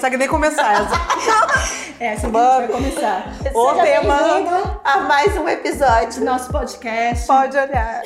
consegue 0.00 0.16
nem 0.16 0.28
começar. 0.28 0.88
é, 2.00 2.12
assim 2.12 2.30
que 2.30 2.36
a 2.38 2.58
gente 2.58 2.68
vai 2.68 2.68
começar. 2.68 3.26
O 3.52 3.70
Seja 3.70 3.82
tema. 3.82 4.80
a 4.82 5.00
mais 5.00 5.36
um 5.36 5.46
episódio. 5.46 6.24
Nosso 6.24 6.50
podcast. 6.50 7.26
Pode 7.26 7.58
olhar. 7.58 8.00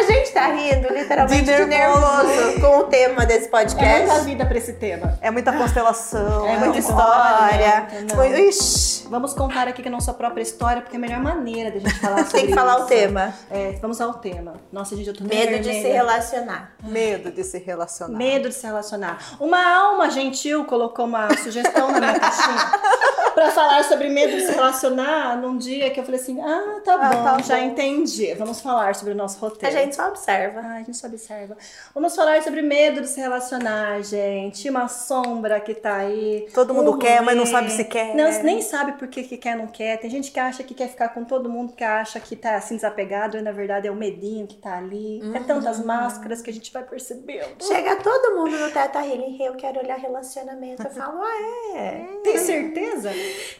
A 0.00 0.02
gente 0.12 0.32
tá 0.32 0.46
rindo 0.46 0.92
literalmente 0.92 1.44
De 1.44 1.54
de 1.56 1.64
nervoso. 1.66 2.26
nervoso 2.26 2.60
com 2.60 2.78
o 2.78 2.82
tema 2.84 3.26
desse 3.26 3.46
É 3.46 3.50
muita 3.50 3.50
podcast. 3.50 4.24
vida 4.24 4.46
pra 4.46 4.56
esse 4.58 4.72
tema. 4.74 5.18
É 5.20 5.30
muita 5.30 5.52
constelação. 5.52 6.46
É 6.48 6.54
É, 6.54 6.58
muita 6.58 6.78
história. 6.78 7.86
Não. 8.08 8.16
Muito- 8.16 8.38
Ixi, 8.40 9.00
Vamos 9.10 9.34
contar 9.34 9.66
aqui 9.68 9.82
que 9.82 9.88
a 9.88 9.90
nossa 9.90 10.14
própria 10.14 10.42
história, 10.42 10.80
porque 10.82 10.96
é 10.96 10.98
a 10.98 11.00
melhor 11.00 11.20
maneira 11.20 11.70
da 11.70 11.78
gente 11.80 11.98
falar 11.98 12.18
sobre 12.24 12.30
tem 12.40 12.46
que 12.46 12.54
falar 12.54 12.74
isso. 12.76 12.84
o 12.84 12.86
tema. 12.86 13.34
É, 13.50 13.72
vamos 13.82 14.00
ao 14.00 14.14
tema. 14.14 14.54
Nossa, 14.72 14.94
gente, 14.96 15.08
eu 15.08 15.14
tô 15.16 15.24
Medo 15.24 15.58
de 15.62 15.72
se 15.72 15.88
relacionar. 15.88 16.72
medo 16.82 17.30
de 17.32 17.42
se 17.44 17.58
relacionar. 17.58 18.16
Medo 18.16 18.48
de 18.48 18.54
se 18.54 18.64
relacionar. 18.66 19.18
Uma 19.40 19.62
alma 19.76 20.08
gentil 20.10 20.64
colocou 20.64 21.04
uma 21.06 21.28
sugestão 21.38 21.90
na 21.92 21.98
minha 22.00 22.18
caixinha 22.20 22.70
pra 23.34 23.50
falar 23.50 23.84
sobre 23.84 24.08
medo 24.08 24.32
de 24.36 24.42
se 24.46 24.52
relacionar 24.52 25.36
num 25.36 25.56
dia 25.56 25.90
que 25.90 26.00
eu 26.00 26.04
falei 26.04 26.20
assim: 26.20 26.40
ah, 26.40 26.80
tá 26.84 26.94
Ah, 26.94 27.08
bom, 27.14 27.24
tá 27.24 27.38
já 27.42 27.56
bom. 27.56 27.62
entendi. 27.64 28.34
Vamos 28.34 28.60
falar 28.60 28.94
sobre 28.94 29.12
o 29.12 29.16
nosso 29.16 29.36
A 29.44 29.48
roteiro. 29.48 29.74
gente 29.74 29.96
só 29.96 30.08
observa. 30.08 30.60
Ai, 30.62 30.80
a 30.80 30.84
gente 30.84 30.96
só 30.96 31.06
observa. 31.06 31.56
Vamos 31.94 32.14
falar 32.14 32.42
sobre 32.42 32.62
medo 32.62 33.00
de 33.00 33.08
se 33.08 33.20
relacionar, 33.20 34.02
gente. 34.02 34.68
Uma 34.68 34.88
sombra 34.88 35.60
que 35.60 35.74
tá 35.74 35.96
aí. 35.96 36.46
Todo 36.54 36.74
mundo 36.74 36.98
quer, 36.98 37.22
mas 37.22 37.36
não 37.36 37.46
sabe 37.46 37.70
se 37.70 37.84
quer. 37.84 38.14
Não, 38.14 38.30
nem 38.42 38.60
sabe 38.62 38.92
por 38.92 39.08
que, 39.08 39.22
que 39.22 39.36
quer, 39.36 39.56
não 39.56 39.66
quer. 39.66 39.98
Tem 39.98 40.10
gente 40.10 40.30
que 40.30 40.40
acha 40.40 40.62
que 40.62 40.74
quer 40.74 40.88
ficar 40.88 41.08
com 41.10 41.24
todo 41.24 41.48
mundo, 41.48 41.72
que 41.72 41.84
acha 41.84 42.18
que 42.20 42.36
tá 42.36 42.56
assim 42.56 42.76
desapegado, 42.76 43.36
e 43.36 43.42
na 43.42 43.52
verdade 43.52 43.86
é 43.88 43.90
o 43.90 43.94
medinho 43.96 44.46
que 44.46 44.56
tá 44.56 44.78
ali. 44.78 45.20
É 45.34 45.40
tantas 45.40 45.84
máscaras 45.84 46.40
que 46.42 46.50
a 46.50 46.52
gente 46.52 46.72
vai 46.72 46.82
percebendo. 46.82 47.46
Chega 47.62 47.96
todo 47.96 48.36
mundo 48.36 48.58
no 48.58 48.70
Teta 48.70 49.00
Healing, 49.04 49.42
eu 49.42 49.54
quero 49.54 49.80
olhar 49.80 49.96
relacionamento. 49.98 50.82
Eu 50.82 50.90
falo, 50.90 51.22
ah, 51.22 51.76
é. 51.76 52.06
Tem 52.22 52.38
certeza? 52.38 53.10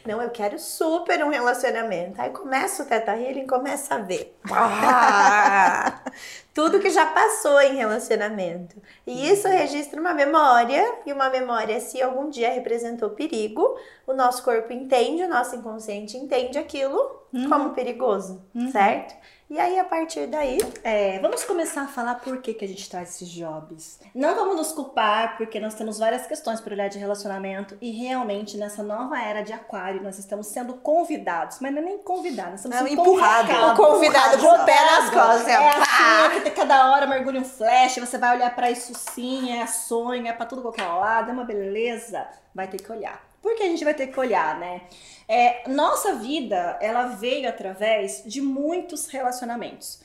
Não, 0.05 0.21
eu 0.21 0.29
quero 0.29 0.57
super 0.59 1.23
um 1.23 1.29
relacionamento. 1.29 2.21
Aí 2.21 2.29
começa 2.31 2.83
o 2.83 2.85
Teta 2.85 3.15
Healing, 3.15 3.47
começa 3.47 3.95
a 3.95 3.97
ver. 3.99 4.35
Ah, 4.49 6.01
tudo 6.53 6.79
que 6.79 6.89
já 6.89 7.05
passou 7.05 7.59
em 7.61 7.75
relacionamento. 7.75 8.75
E 9.05 9.29
isso 9.29 9.47
registra 9.47 9.99
uma 9.99 10.13
memória, 10.13 10.95
e 11.05 11.13
uma 11.13 11.29
memória, 11.29 11.79
se 11.79 12.01
algum 12.01 12.29
dia 12.29 12.51
representou 12.51 13.11
perigo, 13.11 13.77
o 14.07 14.13
nosso 14.13 14.43
corpo 14.43 14.71
entende, 14.73 15.23
o 15.23 15.29
nosso 15.29 15.55
inconsciente 15.55 16.17
entende 16.17 16.57
aquilo 16.57 17.21
como 17.47 17.69
perigoso, 17.71 18.41
certo? 18.71 19.15
E 19.51 19.59
aí, 19.59 19.77
a 19.77 19.83
partir 19.83 20.27
daí, 20.27 20.59
É, 20.81 21.19
vamos 21.19 21.43
começar 21.43 21.81
a 21.81 21.87
falar 21.87 22.15
por 22.15 22.41
que, 22.41 22.53
que 22.53 22.63
a 22.63 22.67
gente 22.69 22.89
traz 22.89 23.09
esses 23.09 23.27
jobs. 23.27 23.99
Não 24.15 24.33
vamos 24.33 24.55
nos 24.55 24.71
culpar, 24.71 25.35
porque 25.35 25.59
nós 25.59 25.73
temos 25.73 25.99
várias 25.99 26.25
questões 26.25 26.61
para 26.61 26.73
olhar 26.73 26.87
de 26.87 26.97
relacionamento 26.97 27.77
e 27.81 27.91
realmente 27.91 28.55
nessa 28.55 28.81
nova 28.81 29.21
era 29.21 29.41
de 29.41 29.51
aquário 29.51 30.01
nós 30.01 30.17
estamos 30.17 30.47
sendo 30.47 30.75
convidados, 30.75 31.57
mas 31.59 31.73
não 31.73 31.81
é 31.81 31.85
nem 31.85 31.97
convidados, 31.97 32.51
nós 32.51 32.59
estamos 32.61 32.77
Não, 32.79 32.87
sendo 32.87 33.01
empurrado. 33.01 33.51
O 33.51 33.75
convidado 33.75 34.37
com 34.37 34.47
o 34.47 34.65
pé 34.65 34.85
nas 34.85 35.09
costas, 35.09 35.47
É 35.49 35.59
ó, 35.59 35.67
assim, 35.67 36.37
é 36.37 36.39
que 36.39 36.51
cada 36.51 36.89
hora 36.89 37.05
mergulha 37.05 37.41
um 37.41 37.45
flash, 37.45 37.97
você 37.97 38.17
vai 38.17 38.37
olhar 38.37 38.55
para 38.55 38.71
isso 38.71 38.93
sim, 38.95 39.51
é 39.51 39.67
sonho, 39.67 40.25
é 40.27 40.31
para 40.31 40.45
tudo 40.45 40.61
qualquer 40.61 40.87
lado, 40.87 41.29
é 41.29 41.33
uma 41.33 41.43
beleza, 41.43 42.25
vai 42.55 42.69
ter 42.69 42.81
que 42.81 42.89
olhar. 42.89 43.30
Por 43.41 43.55
que 43.55 43.63
a 43.63 43.67
gente 43.67 43.83
vai 43.83 43.93
ter 43.93 44.07
que 44.07 44.19
olhar, 44.19 44.59
né? 44.59 44.83
É, 45.27 45.67
nossa 45.69 46.15
vida, 46.15 46.77
ela 46.81 47.07
veio 47.07 47.49
através 47.49 48.23
de 48.25 48.41
muitos 48.41 49.07
relacionamentos. 49.07 50.01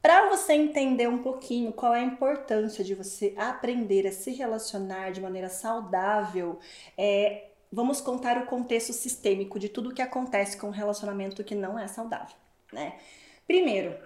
Para 0.00 0.28
você 0.28 0.52
entender 0.52 1.08
um 1.08 1.18
pouquinho 1.18 1.72
qual 1.72 1.94
é 1.94 2.00
a 2.00 2.04
importância 2.04 2.84
de 2.84 2.94
você 2.94 3.34
aprender 3.36 4.06
a 4.06 4.12
se 4.12 4.30
relacionar 4.30 5.10
de 5.10 5.20
maneira 5.20 5.48
saudável, 5.48 6.58
é, 6.96 7.48
vamos 7.70 8.00
contar 8.00 8.38
o 8.38 8.46
contexto 8.46 8.92
sistêmico 8.92 9.58
de 9.58 9.68
tudo 9.68 9.92
que 9.92 10.00
acontece 10.00 10.56
com 10.56 10.68
um 10.68 10.72
relacionamento 10.72 11.42
que 11.42 11.54
não 11.54 11.78
é 11.78 11.88
saudável, 11.88 12.36
né? 12.72 12.94
Primeiro, 13.46 13.96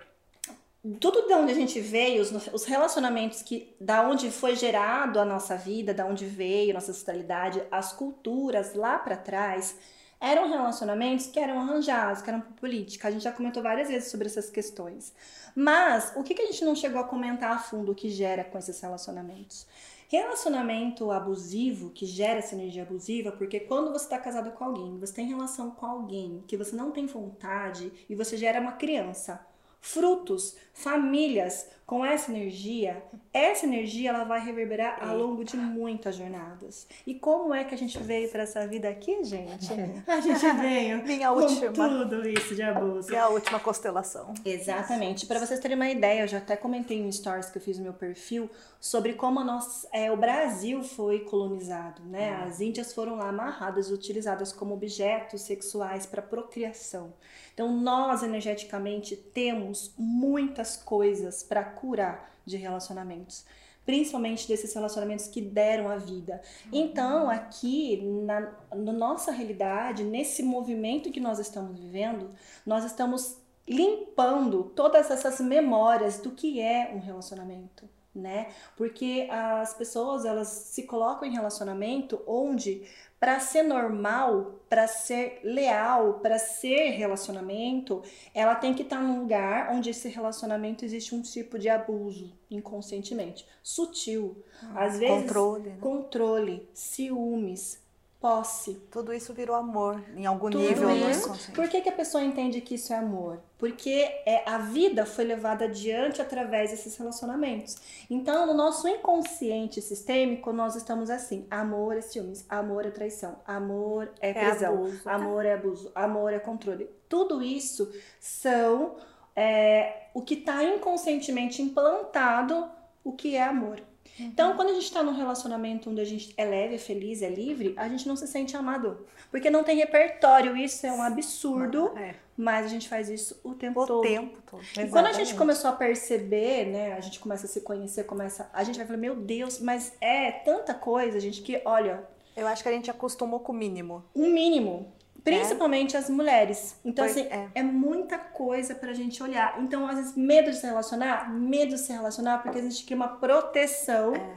tudo 0.99 1.29
de 1.29 1.35
onde 1.35 1.53
a 1.53 1.55
gente 1.55 1.81
veio, 1.81 2.21
os, 2.21 2.33
os 2.53 2.65
relacionamentos 2.65 3.41
que 3.41 3.75
da 3.81 4.03
onde 4.03 4.31
foi 4.31 4.57
gerado 4.57 5.21
a 5.21 5.25
nossa 5.25 5.57
vida, 5.57 5.95
da 5.95 6.05
onde 6.05 6.27
veio 6.27 6.75
nossa 6.75 6.91
ancestralidade, 6.91 7.63
as 7.71 7.93
culturas 7.93 8.75
lá 8.75 8.99
para 8.99 9.17
trás, 9.17 9.77
eram 10.21 10.49
relacionamentos 10.49 11.27
que 11.27 11.39
eram 11.39 11.61
arranjados, 11.61 12.23
que 12.23 12.31
eram 12.31 12.41
por 12.41 12.53
política. 12.55 13.09
A 13.09 13.11
gente 13.11 13.23
já 13.23 13.33
comentou 13.33 13.63
várias 13.63 13.89
vezes 13.89 14.11
sobre 14.11 14.27
essas 14.27 14.51
questões. 14.51 15.13
Mas 15.55 16.13
o 16.17 16.23
que, 16.23 16.35
que 16.35 16.43
a 16.43 16.47
gente 16.47 16.65
não 16.65 16.75
chegou 16.75 17.01
a 17.01 17.05
comentar 17.05 17.53
a 17.53 17.59
fundo 17.59 17.93
o 17.93 17.95
que 17.95 18.09
gera 18.09 18.45
com 18.45 18.59
esses 18.59 18.81
relacionamentos? 18.81 19.67
Relacionamento 20.09 21.11
abusivo 21.11 21.91
que 21.91 22.07
gera 22.07 22.39
essa 22.39 22.55
energia 22.55 22.83
abusiva, 22.83 23.33
porque 23.33 23.61
quando 23.61 23.93
você 23.93 24.05
está 24.05 24.19
casado 24.19 24.53
com 24.53 24.65
alguém, 24.65 24.99
você 24.99 25.13
tem 25.13 25.27
relação 25.27 25.71
com 25.71 25.87
alguém 25.87 26.45
que 26.47 26.57
você 26.57 26.77
não 26.77 26.91
tem 26.91 27.07
vontade 27.07 27.91
e 28.09 28.15
você 28.15 28.37
gera 28.37 28.61
uma 28.61 28.73
criança, 28.73 29.45
frutos, 29.83 30.57
famílias 30.73 31.67
com 31.85 32.07
essa 32.07 32.31
energia, 32.31 33.05
essa 33.35 33.67
energia 33.67 34.11
ela 34.11 34.25
vai 34.25 34.43
reverberar 34.43 35.07
ao 35.07 35.19
longo 35.19 35.45
de 35.45 35.57
muitas 35.59 36.17
jornadas. 36.17 36.87
E 37.07 37.15
como 37.15 37.53
é 37.53 37.65
que 37.65 37.75
a 37.75 37.77
gente 37.77 37.99
veio 37.99 38.31
para 38.31 38.45
essa 38.45 38.67
vida 38.67 38.89
aqui, 38.89 39.23
gente? 39.25 39.69
A 40.07 40.21
gente 40.21 40.51
veio 40.53 41.03
Minha 41.05 41.29
com 41.29 41.41
última. 41.41 41.73
tudo 41.73 42.27
isso 42.27 42.55
de 42.55 42.63
abuso. 42.63 43.13
E 43.13 43.17
a 43.17 43.29
última 43.29 43.59
constelação. 43.61 44.33
Exatamente. 44.43 45.27
Para 45.27 45.41
vocês 45.41 45.61
terem 45.61 45.77
uma 45.77 45.91
ideia, 45.91 46.23
eu 46.23 46.29
já 46.29 46.39
até 46.39 46.57
comentei 46.57 47.03
no 47.03 47.13
stories 47.13 47.51
que 47.51 47.59
eu 47.59 47.63
fiz 47.63 47.77
no 47.77 47.85
meu 47.85 47.93
perfil 47.93 48.49
sobre 48.81 49.13
como 49.13 49.43
nós, 49.45 49.87
é, 49.93 50.11
o 50.11 50.17
Brasil 50.17 50.83
foi 50.83 51.21
colonizado, 51.21 52.03
né? 52.05 52.43
As 52.47 52.61
índias 52.61 52.95
foram 52.95 53.17
lá 53.17 53.29
amarradas 53.29 53.89
e 53.91 53.93
utilizadas 53.93 54.53
como 54.53 54.73
objetos 54.75 55.43
sexuais 55.43 56.07
para 56.07 56.23
procriação. 56.23 57.13
Então 57.55 57.71
nós 57.73 58.23
energeticamente 58.23 59.17
temos 59.17 59.93
muitas 59.97 60.77
coisas 60.77 61.43
para 61.43 61.63
curar 61.65 62.33
de 62.45 62.57
relacionamentos. 62.57 63.45
Principalmente 63.85 64.47
desses 64.47 64.73
relacionamentos 64.73 65.27
que 65.27 65.41
deram 65.41 65.89
a 65.89 65.97
vida. 65.97 66.41
Então, 66.73 67.29
aqui, 67.29 68.01
na, 68.25 68.53
na 68.77 68.93
nossa 68.93 69.33
realidade, 69.33 70.05
nesse 70.05 70.41
movimento 70.41 71.11
que 71.11 71.19
nós 71.19 71.41
estamos 71.41 71.77
vivendo, 71.77 72.31
nós 72.65 72.85
estamos 72.85 73.39
limpando 73.67 74.65
todas 74.77 75.11
essas 75.11 75.41
memórias 75.41 76.19
do 76.19 76.31
que 76.31 76.61
é 76.61 76.93
um 76.95 77.01
relacionamento, 77.01 77.89
né? 78.15 78.53
Porque 78.77 79.29
as 79.31 79.75
pessoas 79.75 80.25
elas 80.25 80.49
se 80.49 80.85
colocam 80.85 81.27
em 81.27 81.33
relacionamento 81.33 82.23
onde 82.27 82.83
para 83.23 83.39
ser 83.39 83.63
normal, 83.63 84.65
para 84.69 84.89
ser 84.89 85.39
leal, 85.45 86.15
para 86.15 86.41
ser 86.41 86.91
relacionamento, 86.91 88.03
ela 88.35 88.57
tem 88.57 88.75
que 88.75 88.83
estar 88.83 89.01
num 89.01 89.21
lugar 89.21 89.71
onde 89.73 89.91
esse 89.91 90.09
relacionamento 90.09 90.85
existe 90.85 91.15
um 91.15 91.23
tipo 91.23 91.57
de 91.57 91.69
abuso 91.69 92.37
inconscientemente, 92.51 93.47
sutil, 93.63 94.43
às 94.75 94.99
vezes 94.99 95.23
Controle. 95.23 95.71
né? 95.71 95.77
controle, 95.81 96.69
ciúmes, 96.75 97.81
posse, 98.23 98.75
Tudo 98.89 99.13
isso 99.13 99.35
virou 99.35 99.57
amor 99.57 100.01
em 100.17 100.27
algum 100.27 100.49
tudo 100.49 100.63
nível 100.63 100.89
no 100.89 101.11
isso. 101.11 101.53
Por 101.53 101.69
que, 101.69 101.81
que 101.81 101.89
a 101.89 101.93
pessoa 101.93 102.23
entende 102.23 102.61
que 102.61 102.77
isso 102.77 102.93
é 102.93 102.97
amor? 102.97 103.41
Porque 103.59 104.09
é, 104.25 104.49
a 104.49 104.59
vida 104.59 105.05
foi 105.05 105.25
levada 105.25 105.65
adiante 105.65 106.23
através 106.23 106.71
desses 106.71 106.97
relacionamentos. 106.97 107.77
Então, 108.09 108.47
no 108.47 108.55
nosso 108.55 108.87
inconsciente 108.87 109.83
sistêmico, 109.83 110.53
nós 110.53 110.77
estamos 110.77 111.11
assim: 111.11 111.49
amor 111.51 111.97
é 111.97 112.01
ciúmes, 112.01 112.47
amor 112.49 112.87
é 112.87 112.91
traição, 112.91 113.41
amor 113.45 114.09
é 114.21 114.31
É 114.31 114.35
prisão, 114.35 114.75
abuso, 114.75 115.03
tá? 115.03 115.15
amor 115.15 115.45
é 115.45 115.53
abuso, 115.55 115.93
amor 115.93 116.33
é 116.33 116.39
controle. 116.39 116.89
Tudo 117.09 117.43
isso 117.43 117.93
são 118.21 118.95
é, 119.35 120.07
o 120.15 120.23
que 120.23 120.35
está 120.35 120.63
inconscientemente 120.63 121.61
implantado 121.61 122.71
o 123.03 123.13
que 123.13 123.35
é 123.35 123.43
amor. 123.43 123.83
Então, 124.19 124.55
quando 124.57 124.69
a 124.71 124.73
gente 124.75 124.85
está 124.85 125.03
num 125.03 125.15
relacionamento 125.15 125.91
onde 125.91 126.01
a 126.01 126.05
gente 126.05 126.35
é 126.37 126.45
leve, 126.45 126.75
é 126.75 126.79
feliz, 126.79 127.23
é 127.23 127.29
livre, 127.31 127.75
a 127.77 127.89
gente 127.89 128.07
não 128.07 128.15
se 128.17 128.27
sente 128.27 128.57
amado. 128.57 129.07
Porque 129.31 129.49
não 129.51 129.65
tem 129.65 129.77
repertório. 129.77 130.57
Isso 130.57 130.87
é 130.87 130.93
um 130.93 131.03
absurdo, 131.03 131.93
É, 131.97 132.15
mas 132.37 132.67
a 132.67 132.69
gente 132.69 132.89
faz 132.89 133.09
isso 133.09 133.41
o 133.43 133.55
tempo 133.55 133.81
o 133.83 133.87
todo. 133.87 134.03
tempo 134.03 134.39
todo. 134.51 134.63
E 134.63 134.89
quando 134.89 135.07
a 135.07 135.13
gente 135.13 135.23
Exatamente. 135.23 135.35
começou 135.37 135.71
a 135.71 135.73
perceber, 135.73 136.67
né, 136.67 136.93
a 136.93 137.01
gente 137.01 137.19
começa 137.19 137.47
a 137.47 137.49
se 137.49 137.63
conhecer, 137.63 138.05
começa, 138.05 138.51
a 138.53 138.63
gente 138.65 138.77
vai 138.77 138.87
falar, 138.87 138.99
meu 138.99 139.17
Deus, 139.17 139.59
mas 139.61 139.93
é 140.01 140.31
tanta 140.31 140.75
coisa, 140.75 141.19
gente, 141.19 141.41
que 141.43 141.61
olha, 141.65 142.05
Eu 142.37 142.47
acho 142.47 142.63
que 142.63 142.69
a 142.69 142.73
gente 142.73 142.91
acostumou 142.91 143.41
com 143.41 143.53
o 143.53 143.55
mínimo. 143.55 144.05
um 144.17 144.31
mínimo, 144.31 144.93
principalmente 145.25 145.97
as 145.97 146.09
mulheres. 146.11 146.77
Então 146.85 147.05
Pois 147.05 147.17
assim, 147.17 147.29
é. 147.31 147.49
é. 147.55 147.63
muita 147.63 148.19
coisa 148.19 148.75
pra 148.75 148.93
gente 148.93 149.23
olhar. 149.23 149.61
Então, 149.63 149.87
às 149.87 149.97
vezes, 149.97 150.17
medo 150.17 150.51
de 150.51 150.57
se 150.57 150.67
relacionar, 150.67 151.33
medo 151.33 151.71
de 151.75 151.79
se 151.79 151.93
relacionar 151.93 152.39
porque 152.43 152.59
existe 152.59 152.85
aqui 152.85 152.95
uma 152.95 153.09
proteção 153.09 154.15
É. 154.15 154.35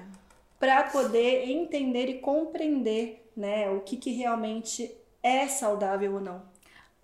pra 0.60 0.84
poder 0.84 1.50
entender 1.50 2.08
e 2.08 2.20
compreender, 2.20 3.30
né, 3.36 3.70
o 3.70 3.82
que 3.82 3.98
que 3.98 4.12
realmente 4.12 4.96
é 5.22 5.48
saudável 5.48 6.14
ou 6.16 6.22
não. 6.22 6.42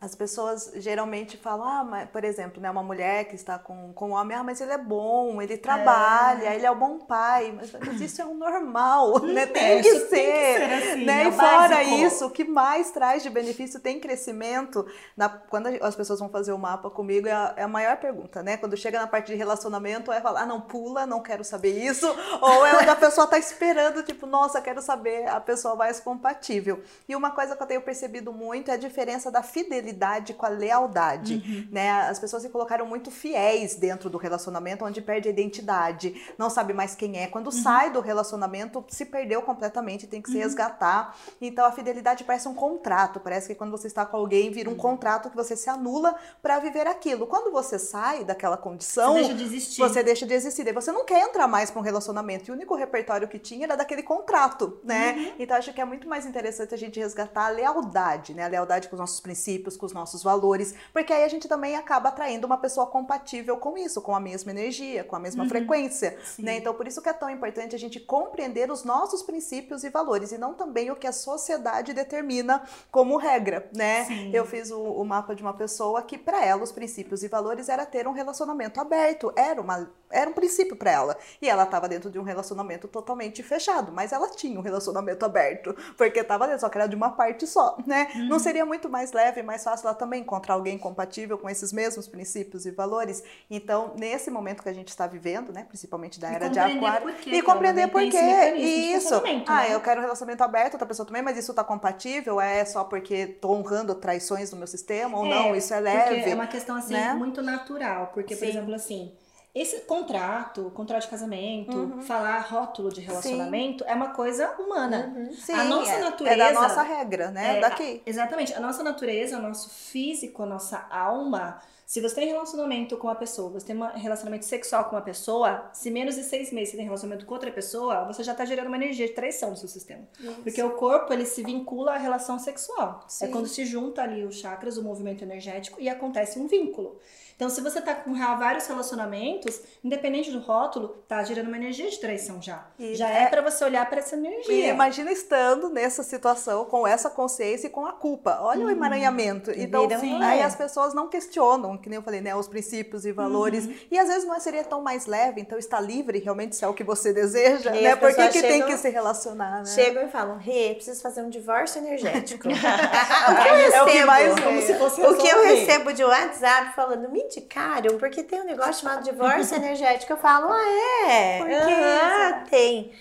As 0.01 0.15
pessoas 0.15 0.71
geralmente 0.77 1.37
falam, 1.37 1.63
ah, 1.63 1.83
mas, 1.83 2.09
por 2.09 2.23
exemplo, 2.23 2.59
né, 2.59 2.71
uma 2.71 2.81
mulher 2.81 3.25
que 3.25 3.35
está 3.35 3.59
com, 3.59 3.93
com 3.93 4.09
um 4.09 4.13
homem, 4.13 4.35
ah, 4.35 4.43
mas 4.43 4.59
ele 4.59 4.71
é 4.71 4.77
bom, 4.77 5.39
ele 5.39 5.57
trabalha, 5.57 6.47
é. 6.47 6.55
ele 6.55 6.65
é 6.65 6.71
um 6.71 6.79
bom 6.79 6.97
pai, 6.97 7.53
mas, 7.55 7.71
mas 7.71 8.01
isso 8.01 8.19
é 8.19 8.25
um 8.25 8.33
normal, 8.33 9.19
né? 9.21 9.45
Tem, 9.45 9.77
é, 9.77 9.81
que, 9.83 9.99
ser, 9.99 10.09
tem 10.09 10.09
que 10.09 10.57
ser 10.57 10.73
assim, 10.73 11.05
né? 11.05 11.27
E 11.27 11.31
fora 11.31 11.75
básico. 11.75 11.95
isso, 11.97 12.25
o 12.25 12.31
que 12.31 12.43
mais 12.43 12.89
traz 12.89 13.21
de 13.21 13.29
benefício 13.29 13.79
tem 13.79 13.99
crescimento. 13.99 14.87
Na, 15.15 15.29
quando 15.29 15.67
as 15.67 15.95
pessoas 15.95 16.19
vão 16.19 16.29
fazer 16.29 16.51
o 16.51 16.57
mapa 16.57 16.89
comigo, 16.89 17.27
é 17.27 17.31
a, 17.31 17.53
é 17.57 17.61
a, 17.61 17.67
maior 17.67 17.97
pergunta, 17.97 18.41
né? 18.41 18.57
Quando 18.57 18.75
chega 18.75 18.97
na 18.97 19.05
parte 19.05 19.27
de 19.27 19.35
relacionamento, 19.35 20.11
é 20.11 20.19
falar, 20.19 20.41
ah, 20.41 20.45
não, 20.47 20.61
pula, 20.61 21.05
não 21.05 21.21
quero 21.21 21.43
saber 21.43 21.77
isso, 21.77 22.07
ou 22.41 22.65
é 22.65 22.75
onde 22.75 22.89
a 22.89 22.95
pessoa 22.95 23.25
está 23.25 23.37
esperando, 23.37 24.01
tipo, 24.01 24.25
nossa, 24.25 24.59
quero 24.61 24.81
saber 24.81 25.27
a 25.27 25.39
pessoa 25.39 25.75
mais 25.75 25.99
compatível. 25.99 26.81
E 27.07 27.15
uma 27.15 27.29
coisa 27.29 27.55
que 27.55 27.61
eu 27.61 27.67
tenho 27.67 27.81
percebido 27.83 28.33
muito 28.33 28.71
é 28.71 28.73
a 28.73 28.77
diferença 28.77 29.29
da 29.29 29.43
fidelidade 29.43 29.90
fidelidade 29.91 30.33
com 30.33 30.45
a 30.45 30.49
lealdade, 30.49 31.43
uhum. 31.45 31.67
né? 31.71 31.91
As 31.91 32.17
pessoas 32.17 32.41
se 32.43 32.49
colocaram 32.49 32.85
muito 32.85 33.11
fiéis 33.11 33.75
dentro 33.75 34.09
do 34.09 34.17
relacionamento, 34.17 34.85
onde 34.85 35.01
perde 35.01 35.27
a 35.27 35.31
identidade, 35.31 36.15
não 36.37 36.49
sabe 36.49 36.73
mais 36.73 36.95
quem 36.95 37.17
é. 37.17 37.27
Quando 37.27 37.47
uhum. 37.47 37.51
sai 37.51 37.91
do 37.91 37.99
relacionamento, 37.99 38.83
se 38.87 39.05
perdeu 39.05 39.41
completamente, 39.41 40.07
tem 40.07 40.21
que 40.21 40.29
se 40.29 40.37
uhum. 40.37 40.43
resgatar. 40.43 41.15
Então 41.39 41.65
a 41.65 41.71
fidelidade 41.71 42.23
parece 42.23 42.47
um 42.47 42.53
contrato, 42.53 43.19
parece 43.19 43.47
que 43.47 43.55
quando 43.55 43.71
você 43.71 43.87
está 43.87 44.05
com 44.05 44.17
alguém, 44.17 44.51
vira 44.51 44.69
um 44.69 44.73
uhum. 44.73 44.79
contrato 44.79 45.29
que 45.29 45.35
você 45.35 45.55
se 45.55 45.69
anula 45.69 46.15
para 46.41 46.59
viver 46.59 46.87
aquilo. 46.87 47.27
Quando 47.27 47.51
você 47.51 47.77
sai 47.77 48.23
daquela 48.23 48.57
condição, 48.57 49.13
você 49.13 49.19
deixa 49.19 49.33
de 49.33 49.43
existir. 49.43 49.81
Você 49.81 50.03
deixa 50.03 50.25
de 50.25 50.33
existir. 50.33 50.63
Daí 50.63 50.73
você 50.73 50.91
não 50.91 51.05
quer 51.05 51.21
entrar 51.21 51.47
mais 51.47 51.69
para 51.69 51.79
um 51.79 51.83
relacionamento. 51.83 52.49
E 52.49 52.51
o 52.51 52.55
único 52.55 52.75
repertório 52.75 53.27
que 53.27 53.39
tinha 53.39 53.65
era 53.65 53.75
daquele 53.75 54.03
contrato, 54.03 54.79
né? 54.83 55.13
Uhum. 55.13 55.33
Então 55.39 55.57
acho 55.57 55.73
que 55.73 55.81
é 55.81 55.85
muito 55.85 56.07
mais 56.07 56.25
interessante 56.25 56.73
a 56.73 56.77
gente 56.77 56.99
resgatar 56.99 57.47
a 57.47 57.49
lealdade, 57.49 58.33
né? 58.33 58.45
A 58.45 58.47
lealdade 58.47 58.87
com 58.87 58.95
os 58.95 58.99
nossos 58.99 59.19
princípios, 59.19 59.77
com 59.81 59.87
os 59.87 59.93
nossos 59.93 60.21
valores, 60.21 60.75
porque 60.93 61.11
aí 61.11 61.23
a 61.23 61.27
gente 61.27 61.47
também 61.47 61.75
acaba 61.75 62.09
atraindo 62.09 62.45
uma 62.45 62.57
pessoa 62.57 62.85
compatível 62.85 63.57
com 63.57 63.75
isso, 63.75 63.99
com 63.99 64.15
a 64.15 64.19
mesma 64.19 64.51
energia, 64.51 65.03
com 65.03 65.15
a 65.15 65.19
mesma 65.19 65.43
uhum. 65.43 65.49
frequência, 65.49 66.17
né? 66.37 66.57
Então 66.57 66.73
por 66.75 66.87
isso 66.87 67.01
que 67.01 67.09
é 67.09 67.13
tão 67.13 67.29
importante 67.29 67.75
a 67.75 67.79
gente 67.79 67.99
compreender 67.99 68.71
os 68.71 68.83
nossos 68.83 69.23
princípios 69.23 69.83
e 69.83 69.89
valores 69.89 70.31
e 70.31 70.37
não 70.37 70.53
também 70.53 70.91
o 70.91 70.95
que 70.95 71.07
a 71.07 71.11
sociedade 71.11 71.93
determina 71.93 72.61
como 72.91 73.17
regra, 73.17 73.67
né? 73.75 74.05
Sim. 74.05 74.29
Eu 74.31 74.45
fiz 74.45 74.69
o, 74.69 74.79
o 74.79 75.03
mapa 75.03 75.35
de 75.35 75.41
uma 75.41 75.53
pessoa 75.53 76.03
que 76.03 76.17
para 76.17 76.45
ela 76.45 76.61
os 76.61 76.71
princípios 76.71 77.23
e 77.23 77.27
valores 77.27 77.67
era 77.67 77.85
ter 77.85 78.07
um 78.07 78.11
relacionamento 78.11 78.79
aberto, 78.79 79.33
era 79.35 79.59
uma 79.59 79.89
era 80.11 80.29
um 80.29 80.33
princípio 80.33 80.75
para 80.75 80.91
ela. 80.91 81.17
E 81.41 81.49
ela 81.49 81.63
estava 81.63 81.87
dentro 81.87 82.11
de 82.11 82.19
um 82.19 82.23
relacionamento 82.23 82.87
totalmente 82.87 83.41
fechado, 83.41 83.91
mas 83.91 84.11
ela 84.11 84.29
tinha 84.29 84.59
um 84.59 84.61
relacionamento 84.61 85.25
aberto, 85.25 85.75
porque 85.97 86.19
estava 86.19 86.45
dentro, 86.45 86.61
só 86.61 86.69
que 86.69 86.77
era 86.77 86.87
de 86.87 86.95
uma 86.95 87.11
parte 87.11 87.47
só, 87.47 87.77
né? 87.85 88.09
Uhum. 88.13 88.27
Não 88.27 88.39
seria 88.39 88.65
muito 88.65 88.89
mais 88.89 89.11
leve, 89.11 89.41
mais 89.41 89.63
fácil 89.63 89.70
ela 89.83 89.93
também 89.93 90.21
encontrar 90.21 90.55
alguém 90.55 90.77
compatível 90.77 91.37
com 91.37 91.49
esses 91.49 91.71
mesmos 91.71 92.07
princípios 92.07 92.65
e 92.65 92.71
valores? 92.71 93.23
Então, 93.49 93.93
nesse 93.97 94.29
momento 94.29 94.63
que 94.63 94.69
a 94.69 94.73
gente 94.73 94.89
está 94.89 95.07
vivendo, 95.07 95.51
né, 95.51 95.65
principalmente 95.67 96.19
da 96.19 96.29
era 96.29 96.49
de 96.49 96.59
aquário, 96.59 97.09
e 97.25 97.41
compreender 97.41 97.87
por 97.89 98.01
quê. 98.01 98.53
Isso. 98.57 99.15
Ah, 99.47 99.61
né? 99.61 99.73
eu 99.73 99.79
quero 99.79 99.99
um 99.99 100.03
relacionamento 100.03 100.43
aberto, 100.43 100.73
outra 100.73 100.87
pessoa 100.87 101.05
também, 101.05 101.21
mas 101.21 101.37
isso 101.37 101.51
está 101.51 101.63
compatível? 101.63 102.39
É 102.39 102.63
só 102.65 102.83
porque 102.83 103.13
estou 103.13 103.55
honrando 103.55 103.95
traições 103.95 104.51
no 104.51 104.57
meu 104.57 104.67
sistema 104.67 105.17
ou 105.17 105.25
é, 105.25 105.29
não? 105.29 105.55
Isso 105.55 105.73
é 105.73 105.79
leve? 105.79 106.29
É 106.29 106.35
uma 106.35 106.47
questão 106.47 106.75
assim 106.75 106.93
né? 106.93 107.13
muito 107.13 107.41
natural, 107.41 108.11
porque 108.13 108.35
por 108.35 108.45
Sim. 108.45 108.49
exemplo 108.49 108.73
assim, 108.73 109.11
esse 109.53 109.81
contrato, 109.81 110.71
contrato 110.73 111.03
de 111.03 111.09
casamento, 111.09 111.75
uhum. 111.75 112.01
falar 112.01 112.39
rótulo 112.39 112.89
de 112.89 113.01
relacionamento 113.01 113.83
Sim. 113.83 113.89
é 113.89 113.93
uma 113.93 114.09
coisa 114.13 114.49
humana. 114.57 115.13
Uhum. 115.13 115.33
Sim, 115.33 115.51
a 115.51 115.63
nossa 115.65 115.91
é, 115.91 115.99
natureza. 115.99 116.35
É 116.35 116.53
da 116.53 116.61
nossa 116.61 116.81
regra, 116.81 117.31
né? 117.31 117.57
É, 117.57 117.59
Daqui. 117.59 118.01
A, 118.05 118.09
exatamente. 118.09 118.53
A 118.53 118.61
nossa 118.61 118.81
natureza, 118.81 119.37
o 119.37 119.41
nosso 119.41 119.69
físico, 119.69 120.43
a 120.43 120.45
nossa 120.45 120.87
alma. 120.89 121.61
Se 121.85 121.99
você 121.99 122.15
tem 122.15 122.27
relacionamento 122.29 122.95
com 122.95 123.07
uma 123.07 123.15
pessoa, 123.15 123.49
você 123.49 123.65
tem 123.65 123.75
um 123.75 123.85
relacionamento 123.85 124.45
sexual 124.45 124.85
com 124.85 124.95
uma 124.95 125.01
pessoa, 125.01 125.69
se 125.73 125.91
menos 125.91 126.15
de 126.15 126.23
seis 126.23 126.49
meses 126.53 126.69
você 126.69 126.77
tem 126.77 126.85
relacionamento 126.85 127.25
com 127.25 127.33
outra 127.33 127.51
pessoa, 127.51 128.05
você 128.05 128.23
já 128.23 128.31
está 128.31 128.45
gerando 128.45 128.67
uma 128.67 128.77
energia 128.77 129.05
de 129.05 129.11
traição 129.11 129.49
no 129.49 129.57
seu 129.57 129.67
sistema. 129.67 130.07
Isso. 130.17 130.41
Porque 130.41 130.63
o 130.63 130.71
corpo, 130.71 131.11
ele 131.11 131.25
se 131.25 131.43
vincula 131.43 131.95
à 131.95 131.97
relação 131.97 132.39
sexual. 132.39 133.03
É 133.05 133.09
Sim. 133.09 133.25
É 133.25 133.27
quando 133.27 133.47
se 133.47 133.65
junta 133.65 134.03
ali 134.03 134.23
os 134.23 134.37
chakras, 134.37 134.77
o 134.77 134.83
movimento 134.83 135.25
energético, 135.25 135.81
e 135.81 135.89
acontece 135.89 136.39
um 136.39 136.47
vínculo. 136.47 136.97
Então, 137.41 137.49
se 137.49 137.59
você 137.59 137.81
tá 137.81 137.95
com 137.95 138.13
vários 138.13 138.67
relacionamentos, 138.67 139.61
independente 139.83 140.29
do 140.29 140.37
rótulo, 140.37 140.89
tá 141.07 141.23
gerando 141.23 141.47
uma 141.47 141.57
energia 141.57 141.89
de 141.89 141.99
traição 141.99 142.39
já. 142.39 142.67
E 142.77 142.93
já 142.93 143.09
é, 143.09 143.23
é 143.23 143.25
para 143.25 143.41
você 143.41 143.65
olhar 143.65 143.83
para 143.89 143.97
essa 143.97 144.15
energia. 144.15 144.53
E 144.53 144.69
imagina 144.69 145.11
estando 145.11 145.67
nessa 145.67 146.03
situação 146.03 146.65
com 146.65 146.85
essa 146.85 147.09
consciência 147.09 147.65
e 147.65 147.71
com 147.71 147.83
a 147.83 147.93
culpa. 147.93 148.37
Olha 148.41 148.59
hum, 148.59 148.65
o 148.65 148.65
uhum. 148.65 148.69
emaranhamento. 148.69 149.49
Então, 149.55 149.89
sim, 149.99 150.21
aí 150.21 150.37
é. 150.37 150.43
as 150.43 150.55
pessoas 150.55 150.93
não 150.93 151.07
questionam, 151.07 151.79
que 151.79 151.89
nem 151.89 151.95
eu 151.95 152.03
falei, 152.03 152.21
né, 152.21 152.35
os 152.35 152.47
princípios 152.47 153.07
e 153.07 153.11
valores. 153.11 153.65
Uhum. 153.65 153.73
E 153.89 153.97
às 153.97 154.07
vezes 154.07 154.23
não 154.23 154.39
seria 154.39 154.63
tão 154.63 154.79
mais 154.79 155.07
leve, 155.07 155.41
então 155.41 155.57
está 155.57 155.79
livre 155.79 156.19
realmente 156.19 156.55
se 156.55 156.63
é 156.63 156.67
o 156.67 156.75
que 156.75 156.83
você 156.83 157.11
deseja, 157.11 157.75
e 157.75 157.81
né? 157.81 157.95
Por 157.95 158.13
que, 158.13 158.27
que 158.27 158.41
tem 158.43 158.61
que 158.67 158.77
se 158.77 158.89
relacionar, 158.89 159.61
né? 159.61 159.65
Chegam 159.65 160.03
e 160.05 160.09
falam, 160.09 160.37
Rê, 160.37 160.75
preciso 160.75 161.01
fazer 161.01 161.23
um 161.23 161.29
divórcio 161.31 161.79
energético. 161.79 162.49
o 162.53 162.53
que 162.53 163.49
eu 163.49 163.55
recebo, 163.55 163.75
é 163.77 163.81
o 163.81 163.85
que 163.87 164.05
mais 164.05 164.39
como 164.39 164.61
se 164.61 164.77
fosse 164.77 165.01
O 165.01 165.17
que 165.17 165.27
eu 165.27 165.43
recebo 165.43 165.91
de 165.91 166.03
WhatsApp 166.03 166.75
falando, 166.75 167.09
me 167.09 167.30
indicaram, 167.39 167.97
porque 167.97 168.23
tem 168.23 168.41
um 168.41 168.45
negócio 168.45 168.83
chamado 168.83 169.03
divórcio 169.03 169.55
energético. 169.57 170.13
Eu 170.13 170.17
falo, 170.17 170.51
ah, 170.51 171.09
é? 171.09 171.37
Por 171.39 171.47
que? 171.47 172.49
tem 172.49 172.91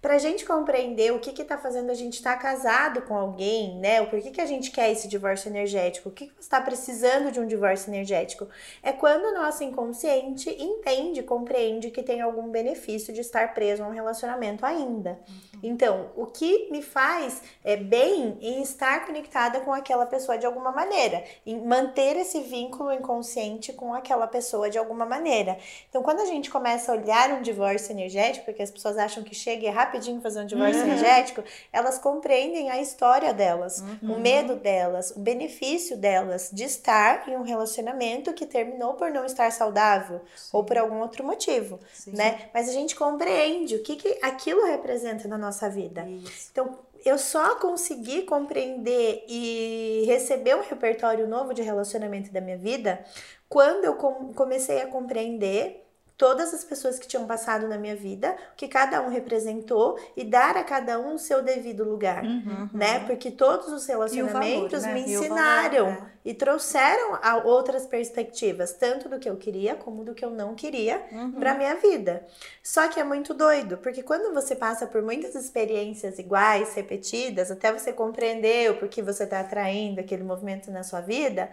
para 0.00 0.14
a 0.14 0.18
gente 0.18 0.44
compreender 0.44 1.12
o 1.12 1.18
que 1.18 1.42
está 1.42 1.58
fazendo 1.58 1.90
a 1.90 1.94
gente 1.94 2.14
estar 2.14 2.36
tá 2.36 2.40
casado 2.40 3.02
com 3.02 3.16
alguém, 3.16 3.76
né? 3.78 4.00
O 4.00 4.08
porquê 4.08 4.30
que 4.30 4.40
a 4.40 4.46
gente 4.46 4.70
quer 4.70 4.92
esse 4.92 5.08
divórcio 5.08 5.48
energético, 5.48 6.08
o 6.08 6.12
que, 6.12 6.26
que 6.26 6.34
você 6.34 6.40
está 6.40 6.60
precisando 6.60 7.32
de 7.32 7.40
um 7.40 7.46
divórcio 7.46 7.90
energético, 7.90 8.48
é 8.80 8.92
quando 8.92 9.24
o 9.24 9.34
nosso 9.34 9.64
inconsciente 9.64 10.50
entende, 10.50 11.22
compreende 11.24 11.90
que 11.90 12.02
tem 12.02 12.20
algum 12.20 12.48
benefício 12.48 13.12
de 13.12 13.20
estar 13.20 13.54
preso 13.54 13.82
a 13.82 13.88
um 13.88 13.92
relacionamento 13.92 14.64
ainda. 14.64 15.18
Uhum. 15.28 15.60
Então, 15.64 16.10
o 16.14 16.26
que 16.26 16.68
me 16.70 16.80
faz 16.80 17.42
é, 17.64 17.76
bem 17.76 18.38
em 18.40 18.62
estar 18.62 19.04
conectada 19.04 19.60
com 19.60 19.72
aquela 19.72 20.06
pessoa 20.06 20.38
de 20.38 20.46
alguma 20.46 20.70
maneira, 20.70 21.24
em 21.44 21.60
manter 21.60 22.16
esse 22.16 22.40
vínculo 22.40 22.92
inconsciente 22.92 23.72
com 23.72 23.92
aquela 23.92 24.28
pessoa 24.28 24.70
de 24.70 24.78
alguma 24.78 25.04
maneira. 25.04 25.58
Então, 25.88 26.04
quando 26.04 26.20
a 26.20 26.26
gente 26.26 26.50
começa 26.50 26.92
a 26.92 26.94
olhar 26.94 27.32
um 27.32 27.42
divórcio 27.42 27.90
energético, 27.90 28.44
porque 28.44 28.62
as 28.62 28.70
pessoas 28.70 28.96
acham 28.96 29.24
que 29.24 29.34
chega 29.34 29.66
e 29.66 29.68
rapidinho 29.88 30.20
fazer 30.20 30.40
um 30.40 30.46
divórcio 30.46 30.82
uhum. 30.82 30.88
energético, 30.88 31.42
elas 31.72 31.98
compreendem 31.98 32.70
a 32.70 32.80
história 32.80 33.32
delas, 33.32 33.80
uhum. 33.80 34.14
o 34.14 34.20
medo 34.20 34.56
delas, 34.56 35.10
o 35.10 35.20
benefício 35.20 35.96
delas 35.96 36.50
de 36.52 36.64
estar 36.64 37.28
em 37.28 37.36
um 37.36 37.42
relacionamento 37.42 38.32
que 38.32 38.46
terminou 38.46 38.94
por 38.94 39.10
não 39.10 39.24
estar 39.24 39.50
saudável 39.50 40.20
Sim. 40.36 40.50
ou 40.52 40.64
por 40.64 40.76
algum 40.76 41.00
outro 41.00 41.24
motivo, 41.24 41.80
Sim. 41.92 42.12
né? 42.14 42.48
Mas 42.52 42.68
a 42.68 42.72
gente 42.72 42.94
compreende 42.94 43.74
o 43.76 43.82
que, 43.82 43.96
que 43.96 44.18
aquilo 44.22 44.64
representa 44.66 45.26
na 45.26 45.38
nossa 45.38 45.68
vida. 45.68 46.02
Isso. 46.02 46.50
Então, 46.52 46.78
eu 47.04 47.16
só 47.16 47.56
consegui 47.56 48.22
compreender 48.22 49.24
e 49.28 50.04
receber 50.06 50.56
um 50.56 50.62
repertório 50.62 51.26
novo 51.26 51.54
de 51.54 51.62
relacionamento 51.62 52.32
da 52.32 52.40
minha 52.40 52.58
vida 52.58 53.04
quando 53.48 53.84
eu 53.84 53.94
comecei 53.94 54.82
a 54.82 54.86
compreender 54.86 55.87
todas 56.18 56.52
as 56.52 56.64
pessoas 56.64 56.98
que 56.98 57.06
tinham 57.06 57.26
passado 57.26 57.68
na 57.68 57.78
minha 57.78 57.94
vida, 57.94 58.36
o 58.52 58.56
que 58.56 58.66
cada 58.66 59.00
um 59.00 59.08
representou 59.08 59.96
e 60.16 60.24
dar 60.24 60.56
a 60.56 60.64
cada 60.64 60.98
um 60.98 61.14
o 61.14 61.18
seu 61.18 61.40
devido 61.40 61.84
lugar, 61.84 62.24
uhum, 62.24 62.68
né? 62.72 62.98
Porque 63.06 63.30
todos 63.30 63.68
os 63.68 63.86
relacionamentos 63.86 64.82
valor, 64.82 64.94
né? 64.94 64.94
me 64.94 65.12
ensinaram 65.12 65.84
valor, 65.84 66.02
né? 66.02 66.10
E 66.28 66.34
trouxeram 66.34 67.18
a 67.22 67.38
outras 67.38 67.86
perspectivas, 67.86 68.74
tanto 68.74 69.08
do 69.08 69.18
que 69.18 69.30
eu 69.30 69.36
queria 69.38 69.74
como 69.74 70.04
do 70.04 70.14
que 70.14 70.22
eu 70.22 70.30
não 70.30 70.54
queria 70.54 71.02
uhum. 71.10 71.32
para 71.32 71.54
minha 71.54 71.74
vida. 71.76 72.22
Só 72.62 72.86
que 72.86 73.00
é 73.00 73.02
muito 73.02 73.32
doido, 73.32 73.78
porque 73.78 74.02
quando 74.02 74.34
você 74.34 74.54
passa 74.54 74.86
por 74.86 75.00
muitas 75.00 75.34
experiências 75.34 76.18
iguais, 76.18 76.74
repetidas, 76.74 77.50
até 77.50 77.72
você 77.72 77.94
compreender 77.94 78.70
o 78.70 78.74
porquê 78.74 79.00
você 79.00 79.24
está 79.24 79.40
atraindo 79.40 80.00
aquele 80.00 80.22
movimento 80.22 80.70
na 80.70 80.82
sua 80.82 81.00
vida, 81.00 81.48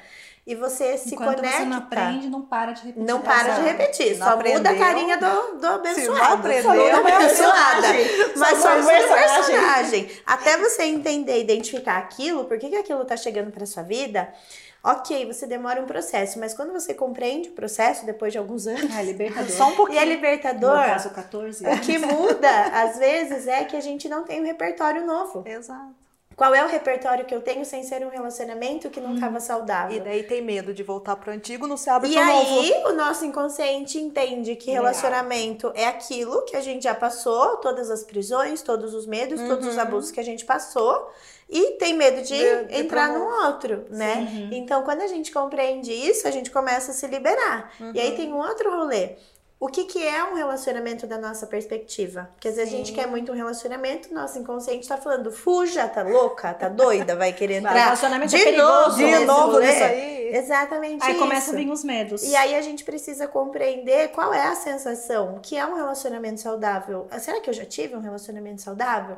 e 0.46 0.54
você 0.54 0.96
se 0.98 1.16
Enquanto 1.16 1.38
conecta. 1.38 1.58
Você 1.58 1.66
não 1.66 1.78
aprende, 1.78 2.30
não 2.30 2.42
para 2.44 2.72
de 2.74 2.86
repetir. 2.86 3.04
Não 3.04 3.22
para 3.22 3.54
de 3.56 3.62
repetir, 3.62 4.18
só 4.18 4.36
muda 4.36 4.70
a 4.70 4.78
carinha 4.78 5.18
do, 5.18 5.58
do 5.58 5.68
abençoado. 5.68 6.20
Não 6.20 6.34
aprendeu, 6.34 6.64
só 6.64 6.76
muda 6.76 6.96
a 6.96 7.18
abençoada. 7.18 7.88
Mas 8.36 8.58
só 8.60 8.78
muda 8.78 9.06
o 9.06 9.14
personagem. 9.14 10.12
Até 10.26 10.58
você 10.58 10.84
entender, 10.84 11.40
identificar 11.40 11.98
aquilo, 11.98 12.44
por 12.44 12.60
que, 12.60 12.70
que 12.70 12.76
aquilo 12.76 13.04
tá 13.06 13.18
chegando 13.18 13.52
para 13.52 13.66
sua 13.66 13.82
vida. 13.82 14.32
Ok, 14.86 15.26
você 15.26 15.48
demora 15.48 15.82
um 15.82 15.86
processo, 15.88 16.40
mas 16.40 16.54
quando 16.54 16.72
você 16.72 16.94
compreende 16.94 17.50
o 17.50 17.54
processo 17.54 18.06
depois 18.06 18.32
de 18.32 18.38
alguns 18.38 18.68
anos. 18.68 18.96
É 18.96 19.02
libertador. 19.02 19.50
Só 19.52 19.68
um 19.70 19.76
pouquinho. 19.76 19.98
E 20.00 20.02
é 20.02 20.06
libertador. 20.06 20.78
No 20.78 20.84
caso, 20.86 21.10
14 21.10 21.66
anos. 21.66 21.80
O 21.80 21.82
que 21.82 21.98
muda, 21.98 22.62
às 22.72 22.98
vezes, 23.00 23.48
é 23.48 23.64
que 23.64 23.76
a 23.76 23.82
gente 23.82 24.08
não 24.08 24.24
tem 24.24 24.42
um 24.42 24.46
repertório 24.46 25.04
novo. 25.06 25.44
Exato. 25.46 25.96
Qual 26.36 26.54
é 26.54 26.62
o 26.64 26.68
repertório 26.68 27.24
que 27.26 27.34
eu 27.34 27.40
tenho 27.42 27.64
sem 27.64 27.82
ser 27.84 28.06
um 28.06 28.10
relacionamento 28.10 28.90
que 28.90 29.00
não 29.00 29.16
estava 29.16 29.40
saudável? 29.40 29.96
E 29.96 30.02
daí 30.02 30.22
tem 30.22 30.42
medo 30.42 30.74
de 30.74 30.84
voltar 30.84 31.16
pro 31.16 31.32
antigo, 31.32 31.66
não 31.66 31.78
se 31.78 31.90
abre 31.90 32.10
E 32.10 32.14
pro 32.14 32.22
aí, 32.22 32.72
novo. 32.82 32.90
o 32.90 32.94
nosso 32.94 33.24
inconsciente 33.26 33.98
entende 33.98 34.54
que 34.58 34.70
Real. 34.70 34.84
relacionamento 34.84 35.72
é 35.74 35.86
aquilo 35.88 36.44
que 36.44 36.58
a 36.58 36.62
gente 36.62 36.84
já 36.84 36.94
passou, 36.94 37.56
todas 37.58 37.90
as 37.90 38.04
prisões, 38.04 38.62
todos 38.62 38.94
os 38.94 39.06
medos, 39.08 39.42
todos 39.48 39.66
os 39.66 39.76
Uhum. 39.76 39.82
abusos 39.82 40.12
que 40.12 40.20
a 40.20 40.24
gente 40.24 40.44
passou, 40.44 41.10
e 41.50 41.74
tem 41.74 41.94
medo 41.94 42.22
de, 42.22 42.38
De- 42.38 42.76
entrar 42.80 43.10
pro 43.12 43.20
num 43.20 43.46
outro, 43.46 43.86
né? 43.90 44.28
Uhum. 44.32 44.50
Então, 44.54 44.84
quando 44.84 45.02
a 45.02 45.08
gente 45.08 45.32
compreende 45.32 45.92
isso, 45.94 46.28
a 46.28 46.32
gente 46.32 46.50
começa 46.52 46.92
a 46.92 46.94
se 46.94 47.06
liberar. 47.08 47.72
E 47.94 48.00
aí 48.00 48.10
Uhum. 48.12 48.16
tem 48.16 48.34
um 48.34 48.38
outro 48.40 48.70
rolê. 48.76 49.12
O 49.58 49.68
que, 49.68 49.86
que 49.86 50.06
é 50.06 50.22
um 50.24 50.36
relacionamento 50.36 51.08
da 51.08 51.18
nossa 51.18 51.48
perspectiva? 51.48 52.30
Porque 52.34 52.50
às 52.50 52.56
vezes 52.58 52.74
a 52.74 52.78
gente 52.78 52.90
Sim. 52.90 52.96
quer 52.96 53.08
muito 53.08 53.32
um 53.32 53.36
relacionamento, 53.36 54.14
nosso 54.14 54.38
inconsciente 54.38 54.86
tá 54.88 54.98
falando, 54.98 55.32
fuja, 55.32 55.88
tá 55.88 56.04
louca, 56.04 56.54
tá 56.54 56.68
doida, 56.68 57.16
vai 57.16 57.32
querer 57.32 57.56
entrar. 57.56 57.72
relacionamento 57.74 58.36
é 58.36 58.38
de 58.38 58.44
perigoso. 58.44 58.70
novo, 58.72 58.98
De 58.98 59.26
novo 59.26 59.60
nisso 59.62 59.84
aí. 59.84 60.15
Exatamente 60.36 61.02
Aí 61.02 61.12
isso. 61.12 61.20
começa 61.20 61.52
a 61.52 61.56
vir 61.56 61.70
os 61.70 61.82
medos. 61.82 62.22
E 62.24 62.36
aí 62.36 62.56
a 62.56 62.62
gente 62.62 62.84
precisa 62.84 63.26
compreender 63.26 64.10
qual 64.10 64.34
é 64.34 64.48
a 64.48 64.56
sensação 64.56 65.40
que 65.42 65.56
é 65.56 65.66
um 65.66 65.76
relacionamento 65.76 66.42
saudável. 66.42 67.08
Ah, 67.10 67.20
Será 67.20 67.40
que 67.40 67.50
eu 67.50 67.54
já 67.54 67.64
tive 67.66 67.96
um 67.96 68.02
relacionamento 68.02 68.62
saudável? 68.62 69.16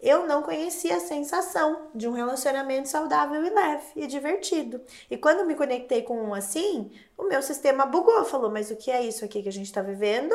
Eu 0.00 0.28
não 0.28 0.42
conhecia 0.42 0.96
a 0.96 1.00
sensação 1.00 1.88
de 1.92 2.06
um 2.06 2.12
relacionamento 2.12 2.88
saudável 2.88 3.44
e 3.44 3.50
leve 3.50 3.84
e 3.96 4.06
divertido. 4.06 4.80
E 5.10 5.16
quando 5.16 5.44
me 5.44 5.56
conectei 5.56 6.02
com 6.02 6.16
um 6.22 6.32
assim, 6.34 6.92
o 7.18 7.24
meu 7.24 7.42
sistema 7.42 7.84
bugou, 7.84 8.24
falou: 8.24 8.48
"Mas 8.48 8.70
o 8.70 8.76
que 8.76 8.92
é 8.92 9.02
isso 9.02 9.24
aqui 9.24 9.42
que 9.42 9.48
a 9.48 9.52
gente 9.52 9.72
tá 9.72 9.82
vivendo? 9.82 10.34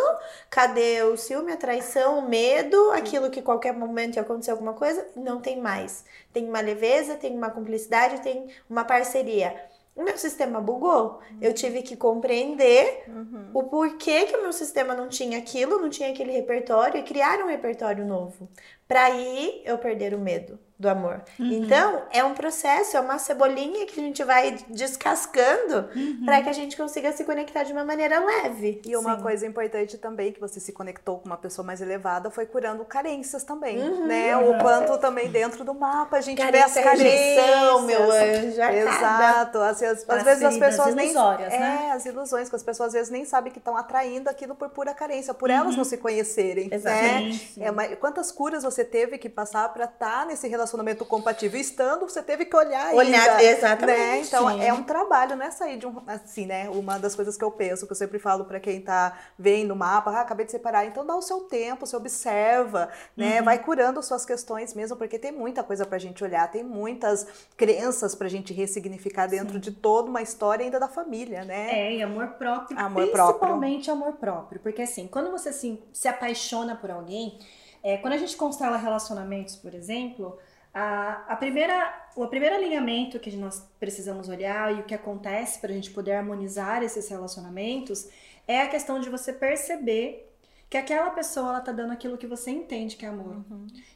Cadê 0.50 1.02
o 1.04 1.16
ciúme, 1.16 1.54
a 1.54 1.58
traição, 1.58 2.20
o 2.20 2.28
medo, 2.28 2.92
aquilo 2.92 3.30
que 3.30 3.42
qualquer 3.42 3.74
momento 3.74 4.18
ia 4.18 4.22
acontecer 4.22 4.52
alguma 4.52 4.74
coisa? 4.74 5.08
Não 5.16 5.40
tem 5.40 5.62
mais. 5.62 6.04
Tem 6.34 6.46
uma 6.48 6.60
leveza, 6.60 7.16
tem 7.16 7.34
uma 7.36 7.50
cumplicidade, 7.50 8.22
tem 8.22 8.48
uma 8.70 8.84
parceria. 8.84 9.74
O 9.96 10.04
meu 10.04 10.18
sistema 10.18 10.60
bugou. 10.60 11.22
Eu 11.42 11.54
tive 11.54 11.82
que 11.82 11.96
compreender 11.96 13.04
Uhum. 13.08 13.50
o 13.54 13.64
porquê 13.64 14.26
que 14.26 14.36
o 14.36 14.42
meu 14.42 14.52
sistema 14.54 14.94
não 14.94 15.08
tinha 15.08 15.38
aquilo, 15.38 15.80
não 15.80 15.90
tinha 15.90 16.10
aquele 16.10 16.32
repertório 16.32 17.00
e 17.00 17.04
criar 17.04 17.40
um 17.44 17.48
repertório 17.48 18.06
novo. 18.06 18.50
Pra 18.88 19.06
aí 19.06 19.62
eu 19.66 19.78
perder 19.78 20.14
o 20.14 20.20
medo 20.20 20.60
do 20.78 20.90
amor. 20.90 21.22
Uhum. 21.40 21.52
Então, 21.54 22.02
é 22.12 22.24
um 22.24 22.34
processo, 22.34 22.98
é 22.98 23.00
uma 23.00 23.18
cebolinha 23.18 23.86
que 23.86 23.98
a 24.00 24.04
gente 24.04 24.24
vai 24.26 24.58
descascando 24.70 25.90
Uhum. 25.96 26.24
pra 26.26 26.42
que 26.42 26.50
a 26.50 26.54
gente 26.54 26.76
consiga 26.76 27.12
se 27.14 27.24
conectar 27.24 27.64
de 27.64 27.72
uma 27.72 27.86
maneira 27.86 28.20
leve. 28.20 28.82
E 28.86 28.96
uma 28.98 29.16
Sim. 29.16 29.22
coisa 29.22 29.46
importante 29.48 29.98
também, 29.98 30.34
que 30.34 30.40
você 30.40 30.60
se 30.60 30.74
conectou 30.74 31.20
com 31.20 31.28
uma 31.28 31.38
pessoa 31.38 31.66
mais 31.66 31.80
elevada, 31.82 32.30
foi 32.30 32.46
curando 32.46 32.84
carências 32.84 33.44
também, 33.44 33.80
Uhum. 33.80 34.06
né? 34.06 34.36
O 34.36 34.58
quanto 34.60 34.98
também 34.98 35.30
dentro 35.32 35.64
do 35.64 35.74
mapa 35.74 36.18
a 36.18 36.22
gente 36.22 36.38
vê 36.46 36.58
as 36.60 36.74
Carência, 36.74 36.84
carências. 36.84 37.82
meu 37.84 38.12
anjo, 38.12 38.62
Exato. 38.76 39.60
Assim, 39.60 39.86
às, 39.86 40.00
às 40.10 40.10
As 40.10 40.24
vezes 40.24 40.44
as 40.44 40.58
pessoas 40.58 40.94
nem... 40.94 41.06
ilusórias, 41.12 41.54
é, 41.54 41.60
né? 41.60 41.92
as 41.94 42.06
ilusões, 42.06 42.50
que 42.50 42.56
as 42.56 42.64
pessoas 42.64 42.88
às 42.88 42.94
vezes 42.94 43.10
nem 43.10 43.24
sabem 43.24 43.52
que 43.52 43.60
estão 43.60 43.78
atraindo 43.78 44.30
aquilo 44.30 44.56
por 44.56 44.70
pura 44.70 44.94
carência, 44.94 45.34
por 45.34 45.50
elas 45.50 45.76
não 45.78 45.84
se 45.86 45.96
conhecerem, 45.98 46.68
né? 46.68 46.76
Exatamente. 46.76 47.54
Sim. 47.54 47.64
É, 47.64 47.96
quantas 47.96 48.30
curas 48.32 48.64
você 48.64 48.84
teve 48.84 49.18
que 49.18 49.30
passar 49.30 49.70
para 49.74 49.86
estar 49.86 50.26
nesse 50.26 50.48
relacionamento 50.48 50.65
compatível? 51.06 51.60
Estando, 51.60 52.08
você 52.08 52.22
teve 52.22 52.46
que 52.46 52.56
olhar 52.56 52.94
Olhar, 52.94 53.30
ainda, 53.30 53.44
exatamente. 53.44 53.98
né? 53.98 54.20
Então, 54.22 54.50
Sim. 54.50 54.62
é 54.64 54.74
um 54.74 54.84
trabalho, 54.84 55.36
não 55.36 55.46
é 55.46 55.52
sair 55.52 55.78
de 55.78 55.86
um... 55.88 56.02
Assim, 56.08 56.46
né? 56.46 56.70
Uma 56.70 56.98
das 56.98 57.16
coisas 57.16 57.38
que 57.38 57.44
eu 57.44 57.52
penso, 57.52 57.86
que 57.86 57.92
eu 57.92 57.96
sempre 57.96 58.20
falo 58.20 58.46
para 58.46 58.60
quem 58.60 58.82
tá 58.82 59.18
vendo 59.38 59.72
o 59.72 59.76
mapa, 59.76 60.12
ah, 60.12 60.22
acabei 60.22 60.46
de 60.46 60.52
separar, 60.52 60.86
então 60.86 61.06
dá 61.06 61.16
o 61.16 61.22
seu 61.22 61.42
tempo, 61.42 61.86
você 61.86 61.96
observa, 61.96 62.90
né? 63.16 63.40
Uhum. 63.40 63.46
Vai 63.46 63.60
curando 63.60 64.02
suas 64.02 64.26
questões 64.26 64.74
mesmo, 64.74 64.96
porque 64.98 65.20
tem 65.20 65.32
muita 65.32 65.64
coisa 65.64 65.86
pra 65.86 65.98
gente 65.98 66.24
olhar, 66.24 66.50
tem 66.52 66.64
muitas 66.64 67.28
crenças 67.58 68.16
pra 68.16 68.28
gente 68.28 68.54
ressignificar 68.54 69.28
dentro 69.28 69.60
de 69.60 69.72
toda 69.72 70.10
uma 70.10 70.22
história 70.22 70.64
ainda 70.64 70.80
da 70.80 70.88
família, 70.88 71.44
né? 71.44 71.70
É, 71.72 71.96
e 71.96 72.02
amor 72.04 72.28
próprio, 72.30 72.78
Amor 72.80 73.08
próprio. 73.08 73.40
principalmente 73.40 73.92
amor 73.92 74.14
próprio. 74.14 74.60
Porque 74.60 74.82
assim, 74.82 75.08
quando 75.08 75.32
você 75.32 75.52
se, 75.52 75.82
se 75.92 76.08
apaixona 76.08 76.76
por 76.76 76.92
alguém, 76.92 77.40
é, 77.84 77.98
quando 77.98 78.14
a 78.14 78.18
gente 78.18 78.36
constela 78.36 78.78
relacionamentos, 78.78 79.56
por 79.56 79.74
exemplo, 79.74 80.38
a, 80.76 81.24
a 81.30 81.36
primeira, 81.38 82.10
o 82.18 82.28
primeiro 82.28 82.54
alinhamento 82.54 83.18
que 83.18 83.34
nós 83.38 83.66
precisamos 83.80 84.28
olhar 84.28 84.76
e 84.76 84.82
o 84.82 84.84
que 84.84 84.94
acontece 84.94 85.58
para 85.60 85.72
a 85.72 85.74
gente 85.74 85.90
poder 85.90 86.12
harmonizar 86.12 86.84
esses 86.84 87.08
relacionamentos 87.08 88.10
é 88.46 88.62
a 88.62 88.68
questão 88.68 89.00
de 89.00 89.10
você 89.10 89.32
perceber 89.32 90.30
que 90.70 90.76
aquela 90.76 91.12
pessoa 91.12 91.48
ela 91.48 91.62
tá 91.62 91.72
dando 91.72 91.94
aquilo 91.94 92.18
que 92.18 92.28
você 92.28 92.52
entende 92.52 92.98
que 92.98 93.06
é 93.06 93.08
amor. 93.08 93.46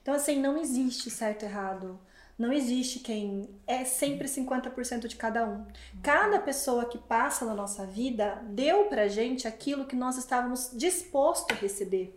Então, 0.01 0.13
assim, 0.13 0.39
não 0.39 0.57
existe 0.57 1.09
certo 1.09 1.43
e 1.43 1.45
errado. 1.47 1.99
Não 2.37 2.53
existe 2.53 2.99
quem. 2.99 3.49
É 3.67 3.83
sempre 3.83 4.29
50% 4.29 5.07
de 5.07 5.17
cada 5.17 5.45
um. 5.45 5.65
Cada 6.01 6.39
pessoa 6.39 6.85
que 6.85 6.97
passa 6.97 7.43
na 7.43 7.53
nossa 7.53 7.85
vida 7.85 8.41
deu 8.45 8.85
pra 8.85 9.09
gente 9.09 9.45
aquilo 9.45 9.85
que 9.85 9.97
nós 9.97 10.17
estávamos 10.17 10.71
dispostos 10.73 11.57
a 11.57 11.59
receber. 11.59 12.15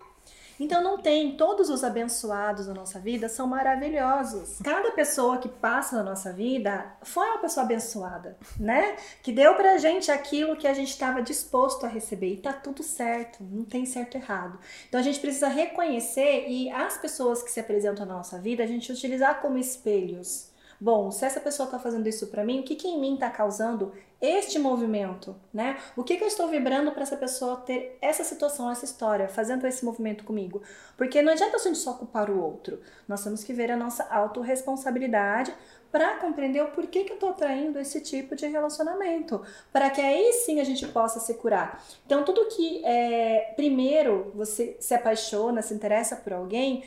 Então 0.63 0.81
não 0.81 0.97
tem, 0.97 1.37
todos 1.37 1.69
os 1.69 1.83
abençoados 1.83 2.67
da 2.67 2.73
nossa 2.73 3.01
vida 3.01 3.29
são 3.29 3.49
maravilhosos. 3.49 4.61
Cada 4.63 4.93
pessoa 4.93 5.39
que 5.39 5.49
passa 5.49 5.97
na 5.97 6.05
nossa 6.05 6.33
vida 6.33 6.87
foi 7.03 7.27
uma 7.27 7.39
pessoa 7.39 7.67
abençoada, 7.67 8.37
né? 8.61 8.95
Que 9.25 9.33
deu 9.33 9.57
pra 9.57 9.77
gente 9.79 10.09
aquilo 10.09 10.57
que 10.57 10.69
a 10.69 10.73
gente 10.73 10.91
estava 10.91 11.21
disposto 11.21 11.85
a 11.85 11.89
receber. 11.89 12.35
E 12.35 12.37
tá 12.37 12.53
tudo 12.53 12.81
certo, 12.85 13.43
não 13.43 13.65
tem 13.65 13.85
certo 13.85 14.17
e 14.17 14.19
errado. 14.19 14.57
Então 14.89 15.01
a 15.01 15.03
gente 15.03 15.19
precisa 15.19 15.49
reconhecer 15.49 16.47
e 16.47 16.71
as 16.71 16.97
pessoas 16.97 17.43
que 17.43 17.51
se 17.51 17.59
apresentam 17.59 18.07
na 18.07 18.15
nossa 18.15 18.39
vida, 18.39 18.63
a 18.63 18.67
gente 18.67 18.93
utilizar 18.93 19.41
como 19.41 19.59
espelhos. 19.59 20.52
Bom, 20.83 21.13
se 21.13 21.25
essa 21.25 21.39
pessoa 21.39 21.67
está 21.67 21.79
fazendo 21.79 22.09
isso 22.09 22.27
para 22.27 22.43
mim, 22.43 22.59
o 22.59 22.65
que, 22.65 22.75
que 22.75 22.89
em 22.89 22.99
mim 22.99 23.15
está 23.15 23.31
causando 23.31 23.93
este 24.21 24.59
movimento, 24.59 25.37
né? 25.55 25.79
O 25.97 26.03
que, 26.03 26.17
que 26.17 26.25
eu 26.25 26.27
estou 26.27 26.49
vibrando 26.49 26.91
para 26.91 27.05
essa 27.05 27.17
pessoa 27.17 27.59
ter 27.59 27.97
essa 28.03 28.25
situação, 28.25 28.69
essa 28.69 28.85
história, 28.85 29.29
fazendo 29.29 29.65
esse 29.65 29.85
movimento 29.85 30.25
comigo? 30.25 30.61
Porque 30.97 31.23
não 31.23 31.31
adianta 31.31 31.57
a 31.57 31.61
gente 31.61 31.79
só 31.79 31.93
culpar 31.93 32.29
o 32.29 32.43
outro. 32.43 32.81
Nós 33.07 33.23
temos 33.23 33.45
que 33.45 33.53
ver 33.53 33.71
a 33.71 33.77
nossa 33.77 34.03
autorresponsabilidade 34.11 35.55
para 35.93 36.17
compreender 36.17 36.65
o 36.65 36.73
porquê 36.73 37.05
que 37.05 37.13
eu 37.13 37.15
estou 37.15 37.29
atraindo 37.29 37.79
esse 37.79 38.01
tipo 38.01 38.35
de 38.35 38.49
relacionamento, 38.49 39.41
para 39.73 39.89
que 39.89 40.01
aí 40.01 40.33
sim 40.45 40.59
a 40.59 40.65
gente 40.65 40.89
possa 40.89 41.21
se 41.21 41.35
curar. 41.35 41.81
Então, 42.05 42.25
tudo 42.25 42.49
que 42.49 42.85
é, 42.85 43.53
primeiro 43.55 44.33
você 44.35 44.77
se 44.81 44.95
apaixona, 44.95 45.63
se 45.63 45.75
interessa 45.75 46.17
por 46.17 46.33
alguém, 46.33 46.83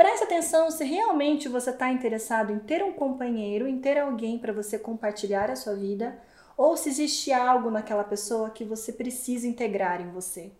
Preste 0.00 0.24
atenção 0.24 0.70
se 0.70 0.82
realmente 0.82 1.46
você 1.46 1.68
está 1.68 1.90
interessado 1.90 2.50
em 2.50 2.58
ter 2.58 2.82
um 2.82 2.90
companheiro, 2.90 3.68
em 3.68 3.78
ter 3.78 3.98
alguém 3.98 4.38
para 4.38 4.50
você 4.50 4.78
compartilhar 4.78 5.50
a 5.50 5.56
sua 5.56 5.74
vida, 5.74 6.18
ou 6.56 6.74
se 6.74 6.88
existe 6.88 7.30
algo 7.30 7.70
naquela 7.70 8.02
pessoa 8.02 8.48
que 8.48 8.64
você 8.64 8.94
precisa 8.94 9.46
integrar 9.46 10.00
em 10.00 10.10
você. 10.10 10.52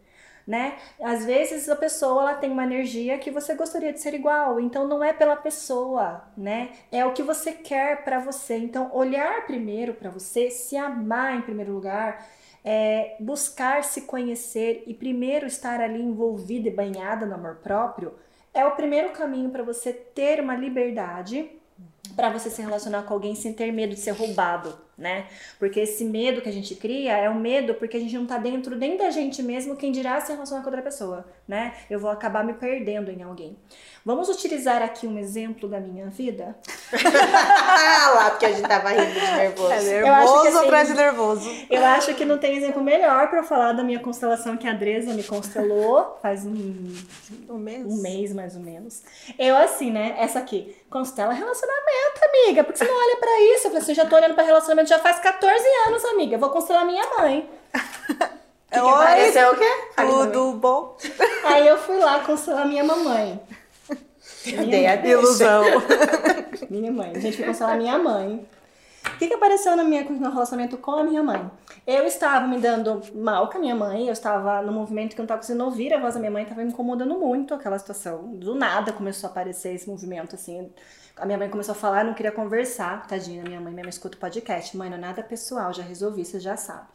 Né? 0.47 0.76
Às 1.02 1.25
vezes 1.25 1.70
a 1.70 1.76
pessoa 1.76 2.20
ela 2.20 2.35
tem 2.35 2.50
uma 2.50 2.64
energia 2.64 3.16
que 3.16 3.30
você 3.30 3.54
gostaria 3.54 3.94
de 3.94 4.00
ser 4.00 4.12
igual, 4.12 4.61
então 4.61 4.87
não 4.87 5.02
é 5.02 5.11
pela 5.11 5.37
pessoa, 5.37 6.23
né? 6.37 6.73
É 6.92 7.06
o 7.06 7.14
que 7.14 7.23
você 7.23 7.52
quer 7.52 8.04
para 8.04 8.18
você. 8.18 8.59
Então 8.59 8.90
olhar 8.92 9.47
primeiro 9.47 9.94
para 9.94 10.11
você, 10.11 10.50
se 10.50 10.76
amar 10.76 11.38
em 11.38 11.40
primeiro 11.40 11.73
lugar, 11.73 12.28
é, 12.62 13.16
buscar 13.18 13.85
se 13.85 14.02
conhecer 14.02 14.85
e 14.87 14.92
primeiro 14.92 15.47
estar 15.47 15.80
ali 15.80 16.02
envolvida 16.02 16.68
e 16.68 16.70
banhada 16.70 17.25
no 17.25 17.37
amor 17.37 17.56
próprio 17.62 18.12
é 18.52 18.64
o 18.64 18.73
primeiro 18.73 19.11
caminho 19.11 19.50
para 19.50 19.62
você 19.62 19.92
ter 19.92 20.40
uma 20.40 20.57
liberdade 20.57 21.50
para 22.16 22.30
você 22.30 22.50
se 22.50 22.61
relacionar 22.61 23.04
com 23.04 23.14
alguém 23.14 23.35
sem 23.35 23.52
ter 23.52 23.73
medo 23.73 23.95
de 23.95 24.00
ser 24.00 24.11
roubado, 24.11 24.76
né? 25.00 25.25
Porque 25.59 25.80
esse 25.80 26.04
medo 26.04 26.42
que 26.42 26.49
a 26.49 26.52
gente 26.52 26.75
cria 26.75 27.16
é 27.16 27.28
um 27.28 27.40
medo 27.40 27.75
porque 27.75 27.97
a 27.97 28.00
gente 28.00 28.16
não 28.16 28.26
tá 28.26 28.37
dentro 28.37 28.76
nem 28.76 28.97
da 28.97 29.11
gente 29.11 29.42
mesmo, 29.42 29.75
quem 29.75 29.90
dirá 29.90 30.21
se 30.21 30.30
relacionar 30.30 30.61
com 30.61 30.69
outra 30.69 30.83
pessoa, 30.83 31.26
né? 31.49 31.75
Eu 31.88 31.99
vou 31.99 32.11
acabar 32.11 32.45
me 32.45 32.52
perdendo 32.52 33.11
em 33.11 33.23
alguém. 33.23 33.57
Vamos 34.04 34.28
utilizar 34.28 34.83
aqui 34.83 35.07
um 35.07 35.19
exemplo 35.19 35.69
da 35.69 35.80
minha 35.80 36.07
vida? 36.07 36.57
ah 36.92 38.12
lá, 38.16 38.30
porque 38.30 38.47
a 38.47 38.52
gente 38.52 38.66
tava 38.66 38.90
rindo 38.90 39.12
de 39.12 39.21
nervoso. 39.21 39.73
É 39.73 39.76
acho 39.76 39.87
que, 39.87 39.90
nervoso 39.90 40.49
assim, 40.49 40.66
atrás 40.66 40.88
de 40.88 40.95
nervoso. 40.95 41.50
Eu 41.71 41.85
acho 41.85 42.14
que 42.14 42.25
não 42.25 42.38
tem 42.38 42.57
exemplo 42.57 42.83
melhor 42.83 43.28
para 43.28 43.42
falar 43.42 43.73
da 43.73 43.83
minha 43.83 44.00
constelação 44.00 44.57
que 44.57 44.66
a 44.66 44.73
Andresa 44.73 45.12
me 45.12 45.23
constelou 45.23 46.19
faz 46.23 46.45
um 46.47 46.95
Um 47.49 47.59
mês? 47.59 47.87
um 47.87 48.02
mês 48.02 48.33
mais 48.33 48.54
ou 48.54 48.62
menos. 48.62 49.02
Eu 49.38 49.57
assim, 49.57 49.90
né? 49.90 50.14
Essa 50.19 50.38
aqui, 50.38 50.76
constela 50.90 51.33
relacionamento, 51.33 52.21
amiga. 52.28 52.64
Por 52.64 52.73
que 52.73 52.78
você 52.78 52.85
não 52.85 52.97
olha 52.97 53.16
pra 53.16 53.40
isso? 53.54 53.66
Eu 53.66 53.71
falei 53.71 53.78
assim, 53.78 53.92
eu 53.92 53.97
já 53.97 54.07
tô 54.07 54.16
olhando 54.16 54.35
pra 54.35 54.45
relacionamento 54.45 54.88
já 54.90 54.99
faz 54.99 55.20
14 55.20 55.64
anos, 55.87 56.04
amiga. 56.04 56.35
Eu 56.35 56.40
vou 56.40 56.50
constelar 56.50 56.85
minha 56.85 57.04
mãe. 57.18 57.49
Que 58.70 58.78
que 58.78 58.87
Oi, 58.87 58.92
pareceu 58.92 59.50
o 59.50 59.56
quê? 59.56 59.66
Tudo 59.97 60.52
bom? 60.52 60.97
Aí 61.42 61.66
eu 61.66 61.76
fui 61.76 61.99
lá 61.99 62.20
constelar 62.20 62.64
minha 62.64 62.85
mamãe. 62.85 63.40
Eu 64.47 64.64
dei 64.64 64.87
a. 64.87 64.94
Ilusão. 64.94 65.64
Minha 66.70 66.92
mãe. 66.92 67.11
A 67.12 67.18
gente 67.18 67.37
foi 67.37 67.47
constelar 67.47 67.76
minha 67.76 67.99
mãe. 67.99 68.47
O 69.04 69.18
que, 69.18 69.26
que 69.26 69.35
apareceu 69.35 69.75
na 69.75 69.82
minha, 69.82 70.04
no 70.04 70.20
meu 70.20 70.30
relacionamento 70.30 70.78
com 70.78 70.92
a 70.92 71.02
minha 71.02 71.20
mãe? 71.20 71.50
Eu 71.85 72.04
estava 72.04 72.47
me 72.47 72.59
dando 72.59 73.02
mal 73.12 73.49
com 73.49 73.59
a 73.59 73.61
minha 73.61 73.75
mãe, 73.75 74.06
eu 74.06 74.12
estava 74.12 74.62
no 74.62 74.70
movimento 74.70 75.16
que 75.16 75.20
eu 75.20 75.23
não 75.23 75.25
estava 75.25 75.40
conseguindo 75.40 75.64
ouvir 75.64 75.92
a 75.92 75.99
voz 75.99 76.14
da 76.14 76.20
minha 76.20 76.30
mãe, 76.30 76.44
estava 76.44 76.62
me 76.62 76.70
incomodando 76.70 77.18
muito 77.18 77.52
aquela 77.52 77.76
situação. 77.76 78.37
Do 78.37 78.54
nada 78.54 78.92
começou 78.92 79.26
a 79.26 79.30
aparecer 79.32 79.75
esse 79.75 79.88
movimento, 79.88 80.37
assim. 80.37 80.70
A 81.20 81.26
minha 81.26 81.36
mãe 81.36 81.50
começou 81.50 81.72
a 81.72 81.76
falar, 81.76 82.02
não 82.02 82.14
queria 82.14 82.32
conversar. 82.32 83.06
Tadinha, 83.06 83.42
minha 83.42 83.60
mãe, 83.60 83.70
minha 83.72 83.84
mãe 83.84 83.90
escuta 83.90 84.16
o 84.16 84.20
podcast. 84.20 84.74
Mãe, 84.74 84.88
não 84.88 84.96
é 84.96 85.00
nada 85.00 85.22
pessoal, 85.22 85.70
já 85.70 85.82
resolvi, 85.82 86.24
você 86.24 86.40
já 86.40 86.56
sabe. 86.56 86.88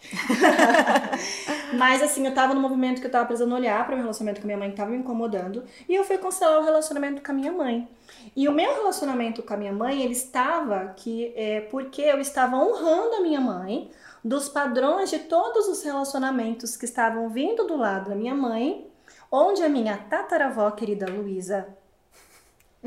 Mas 1.78 2.02
assim, 2.02 2.26
eu 2.26 2.34
tava 2.34 2.56
no 2.56 2.60
movimento 2.60 3.00
que 3.00 3.06
eu 3.06 3.12
tava 3.12 3.28
precisando 3.28 3.54
olhar 3.54 3.86
para 3.86 3.94
o 3.94 3.98
relacionamento 3.98 4.42
com 4.42 4.48
minha 4.48 4.58
mãe 4.58 4.72
que 4.72 4.78
tava 4.78 4.90
me 4.90 4.98
incomodando. 4.98 5.64
E 5.88 5.94
eu 5.94 6.04
fui 6.04 6.18
cancelar 6.18 6.60
o 6.60 6.64
relacionamento 6.64 7.22
com 7.22 7.32
a 7.32 7.36
minha 7.36 7.52
mãe. 7.52 7.88
E 8.36 8.48
o 8.48 8.52
meu 8.52 8.74
relacionamento 8.74 9.44
com 9.44 9.54
a 9.54 9.58
minha 9.58 9.74
mãe, 9.74 10.02
ele 10.02 10.14
estava 10.14 10.94
que 10.98 11.32
é 11.36 11.62
porque 11.62 12.02
eu 12.02 12.20
estava 12.20 12.56
honrando 12.58 13.18
a 13.18 13.22
minha 13.22 13.40
mãe 13.40 13.92
dos 14.24 14.50
padrões 14.50 15.12
de 15.12 15.20
todos 15.20 15.68
os 15.68 15.84
relacionamentos 15.84 16.76
que 16.76 16.86
estavam 16.86 17.30
vindo 17.30 17.68
do 17.68 17.78
lado 17.78 18.10
da 18.10 18.16
minha 18.16 18.34
mãe, 18.34 18.90
onde 19.32 19.62
a 19.62 19.70
minha 19.70 19.96
tataravó 19.98 20.72
querida 20.72 21.06
Luísa, 21.06 21.68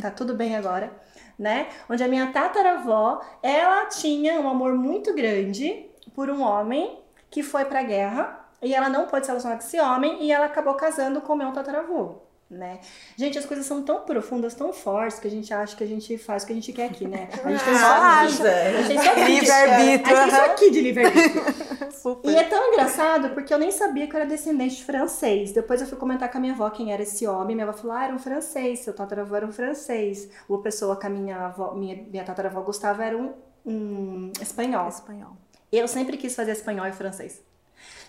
tá 0.00 0.11
tudo 0.11 0.35
bem 0.35 0.57
agora, 0.57 0.92
né? 1.38 1.68
Onde 1.88 2.02
a 2.02 2.09
minha 2.09 2.33
tataravó, 2.33 3.21
ela 3.42 3.87
tinha 3.87 4.40
um 4.40 4.49
amor 4.49 4.75
muito 4.75 5.14
grande 5.14 5.87
por 6.14 6.28
um 6.28 6.42
homem 6.42 6.99
que 7.30 7.42
foi 7.42 7.64
pra 7.64 7.83
guerra 7.83 8.45
e 8.61 8.75
ela 8.75 8.88
não 8.88 9.07
pôde 9.07 9.25
se 9.25 9.30
relacionar 9.30 9.57
com 9.57 9.62
esse 9.62 9.80
homem 9.80 10.23
e 10.23 10.33
ela 10.33 10.47
acabou 10.47 10.75
casando 10.75 11.21
com 11.21 11.35
o 11.35 11.37
meu 11.37 11.52
tataravô 11.52 12.27
né? 12.50 12.81
Gente, 13.17 13.38
as 13.38 13.45
coisas 13.45 13.67
são 13.67 13.83
tão 13.83 14.00
profundas, 14.00 14.55
tão 14.55 14.73
fortes, 14.73 15.19
que 15.19 15.26
a 15.26 15.31
gente 15.31 15.52
acha 15.52 15.76
que 15.76 15.85
a 15.85 15.87
gente 15.87 16.17
faz 16.17 16.43
o 16.43 16.47
que 16.47 16.52
a 16.52 16.55
gente 16.55 16.73
quer 16.73 16.87
aqui, 16.87 17.07
né? 17.07 17.28
A 17.45 17.50
gente 17.50 17.64
tem 17.64 17.75
só 17.75 17.87
acha. 17.87 18.43
A 18.78 18.83
gente 18.83 19.05
só 19.05 19.12
Livre-arbítrio. 19.12 20.17
A 20.17 20.25
gente 20.25 20.35
só 20.35 20.45
aqui 20.47 20.71
de 20.71 20.81
livre-arbítrio. 20.81 21.43
E 22.25 22.35
é 22.35 22.45
tão 22.45 22.73
engraçado 22.73 23.31
porque 23.31 23.52
eu 23.52 23.59
nem 23.59 23.71
sabia 23.71 24.07
que 24.07 24.14
eu 24.14 24.21
era 24.21 24.28
descendente 24.28 24.76
de 24.76 24.85
francês. 24.85 25.52
Depois 25.52 25.81
eu 25.81 25.87
fui 25.87 25.99
comentar 25.99 26.31
com 26.31 26.38
a 26.38 26.40
minha 26.40 26.52
avó 26.52 26.71
quem 26.71 26.93
era 26.93 27.02
esse 27.02 27.26
homem. 27.26 27.57
Minha 27.57 27.69
avó 27.69 27.76
falou: 27.76 27.97
ah, 27.97 28.05
era 28.05 28.14
um 28.14 28.19
francês, 28.19 28.81
seu 28.81 28.95
tataravô 28.95 29.35
era 29.35 29.45
um 29.45 29.52
francês. 29.52 30.28
Uma 30.49 30.62
pessoa 30.62 30.99
que 30.99 31.07
a 31.07 31.11
minha, 31.11 31.47
avó, 31.47 31.75
minha, 31.75 31.97
minha 31.97 32.25
tataravó 32.25 32.62
gostava 32.62 33.05
era 33.05 33.17
um, 33.17 33.35
um 33.67 34.33
espanhol. 34.40 34.88
Espanhol. 34.88 35.37
Eu 35.71 35.87
sempre 35.88 36.17
quis 36.17 36.35
fazer 36.35 36.52
espanhol 36.52 36.87
e 36.87 36.93
francês. 36.93 37.43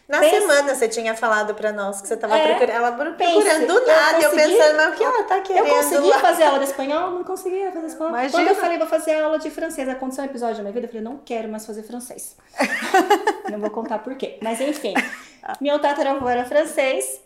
Na 0.10 0.20
semana 0.22 0.74
você 0.76 0.88
tinha 0.90 1.16
falado 1.16 1.54
pra 1.54 1.72
nós 1.72 2.02
que 2.02 2.08
você 2.08 2.18
tava 2.18 2.36
É, 2.36 2.48
procurando. 2.48 2.76
Ela 2.76 2.92
procurando 2.94 3.68
do 3.68 3.74
eu 3.78 3.88
nada. 3.88 4.18
Eu, 4.20 4.30
consegui- 4.32 4.58
pensando, 4.58 4.76
mas 4.78 4.90
o 4.94 4.98
que 4.98 5.04
ela 5.04 5.24
tá 5.24 5.38
Eu 5.38 5.44
querendo 5.44 5.70
consegui 5.70 6.10
lá? 6.10 6.20
fazer 6.20 6.44
aula 6.46 6.58
de 6.60 6.66
espanhol, 6.66 7.12
não 7.12 7.24
conseguia 7.24 7.72
fazer 7.72 7.86
espanhol. 7.88 8.10
Imagina. 8.10 8.32
Quando 8.32 8.48
eu 8.48 8.56
falei, 8.56 8.78
vou 8.80 8.88
fazer 8.88 9.22
aula 9.22 9.38
de 9.38 9.52
francês, 9.52 9.88
aconteceu 9.88 10.24
um 10.24 10.28
episódio 10.28 10.56
da 10.58 10.62
minha 10.64 10.74
vida, 10.74 10.88
eu 10.88 10.90
falei, 10.90 11.04
não 11.04 11.18
quero 11.18 11.48
mais 11.48 11.64
fazer 11.66 11.84
francês. 11.84 12.36
não 13.52 13.60
vou 13.60 13.70
contar 13.70 14.00
por 14.00 14.16
quê. 14.16 14.40
Mas 14.42 14.60
enfim, 14.60 14.96
meu 15.62 15.80
tataravô 15.80 16.28
era 16.28 16.44
francês, 16.44 17.22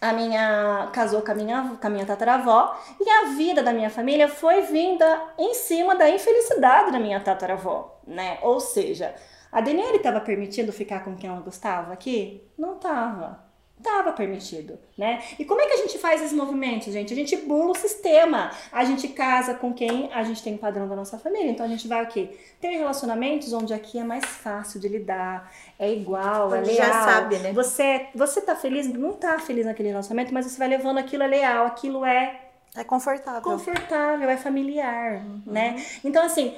a 0.00 0.12
minha 0.12 0.88
casou 0.92 1.22
com 1.22 1.30
a 1.30 1.34
minha, 1.34 1.76
com 1.80 1.86
a 1.86 1.90
minha 1.90 2.04
tataravó, 2.06 2.76
e 3.00 3.08
a 3.08 3.24
vida 3.36 3.62
da 3.62 3.72
minha 3.72 3.90
família 3.90 4.28
foi 4.28 4.62
vinda 4.62 5.20
em 5.38 5.54
cima 5.54 5.94
da 5.94 6.08
infelicidade 6.10 6.90
da 6.92 6.98
minha 6.98 7.20
tataravó, 7.20 7.96
né? 8.06 8.38
Ou 8.42 8.58
seja, 8.60 9.14
a 9.52 9.60
Daniela 9.60 9.96
estava 9.96 10.20
permitindo 10.20 10.72
ficar 10.72 11.04
com 11.04 11.14
quem 11.16 11.28
ela 11.30 11.40
gostava 11.40 11.92
aqui? 11.92 12.42
Não 12.56 12.76
tava. 12.76 13.46
Tava 13.80 14.10
permitido, 14.10 14.76
né? 14.96 15.22
E 15.38 15.44
como 15.44 15.60
é 15.60 15.66
que 15.66 15.74
a 15.74 15.76
gente 15.76 15.98
faz 15.98 16.20
esses 16.20 16.32
movimentos, 16.36 16.92
gente? 16.92 17.12
A 17.12 17.16
gente 17.16 17.36
bula 17.36 17.70
o 17.70 17.74
sistema. 17.76 18.50
A 18.72 18.84
gente 18.84 19.06
casa 19.06 19.54
com 19.54 19.72
quem 19.72 20.12
a 20.12 20.24
gente 20.24 20.42
tem 20.42 20.56
o 20.56 20.58
padrão 20.58 20.88
da 20.88 20.96
nossa 20.96 21.16
família. 21.16 21.48
Então 21.48 21.64
a 21.64 21.68
gente 21.68 21.86
vai 21.86 22.02
o 22.02 22.08
quê? 22.08 22.36
Tem 22.60 22.76
relacionamentos 22.76 23.52
onde 23.52 23.72
aqui 23.72 24.00
é 24.00 24.02
mais 24.02 24.24
fácil 24.24 24.80
de 24.80 24.88
lidar, 24.88 25.52
é 25.78 25.92
igual, 25.92 26.52
é 26.52 26.60
leal. 26.60 26.74
já 26.76 26.92
sabe, 27.04 27.38
né? 27.38 27.52
Você, 27.52 28.08
você 28.16 28.40
tá 28.40 28.56
feliz, 28.56 28.88
não 28.92 29.12
tá 29.12 29.38
feliz 29.38 29.64
naquele 29.64 29.90
relacionamento, 29.90 30.34
mas 30.34 30.46
você 30.46 30.58
vai 30.58 30.66
levando 30.66 30.98
aquilo 30.98 31.22
é 31.22 31.28
leal, 31.28 31.64
aquilo 31.66 32.04
é 32.04 32.36
É 32.74 32.82
confortável. 32.82 33.42
confortável, 33.42 34.28
é 34.28 34.36
familiar, 34.36 35.24
né? 35.46 35.80
Então, 36.02 36.24
assim, 36.26 36.52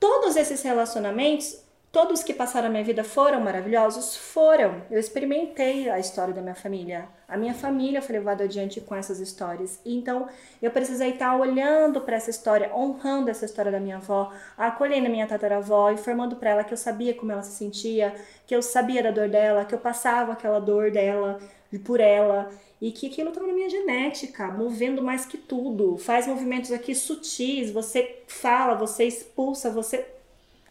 todos 0.00 0.36
esses 0.36 0.62
relacionamentos, 0.62 1.62
todos 1.92 2.24
que 2.24 2.32
passaram 2.32 2.68
a 2.68 2.70
minha 2.70 2.82
vida 2.82 3.04
foram 3.04 3.38
maravilhosos? 3.38 4.16
Foram. 4.16 4.82
Eu 4.90 4.98
experimentei 4.98 5.90
a 5.90 5.98
história 5.98 6.32
da 6.32 6.40
minha 6.40 6.54
família. 6.54 7.06
A 7.28 7.36
minha 7.36 7.52
família 7.52 8.00
foi 8.00 8.14
levada 8.16 8.44
adiante 8.44 8.80
com 8.80 8.96
essas 8.96 9.20
histórias. 9.20 9.78
Então, 9.84 10.26
eu 10.62 10.70
precisei 10.70 11.10
estar 11.10 11.36
olhando 11.36 12.00
para 12.00 12.16
essa 12.16 12.30
história, 12.30 12.74
honrando 12.74 13.30
essa 13.30 13.44
história 13.44 13.70
da 13.70 13.78
minha 13.78 13.96
avó, 13.96 14.32
acolhendo 14.56 15.06
a 15.06 15.10
minha 15.10 15.26
tataravó, 15.26 15.90
informando 15.90 16.36
para 16.36 16.50
ela 16.50 16.64
que 16.64 16.72
eu 16.72 16.78
sabia 16.78 17.12
como 17.12 17.30
ela 17.30 17.42
se 17.42 17.52
sentia, 17.52 18.14
que 18.46 18.56
eu 18.56 18.62
sabia 18.62 19.02
da 19.02 19.10
dor 19.10 19.28
dela, 19.28 19.66
que 19.66 19.74
eu 19.74 19.78
passava 19.78 20.32
aquela 20.32 20.60
dor 20.60 20.90
dela 20.90 21.38
por 21.84 22.00
ela 22.00 22.50
e 22.80 22.90
que 22.90 23.06
aquilo 23.06 23.28
estava 23.28 23.46
na 23.46 23.52
minha 23.52 23.68
genética, 23.68 24.50
movendo 24.50 25.02
mais 25.02 25.26
que 25.26 25.36
tudo. 25.36 25.98
Faz 25.98 26.26
movimentos 26.26 26.72
aqui 26.72 26.94
sutis, 26.94 27.70
você 27.70 28.22
fala, 28.26 28.74
você 28.74 29.04
expulsa, 29.04 29.70
você 29.70 30.06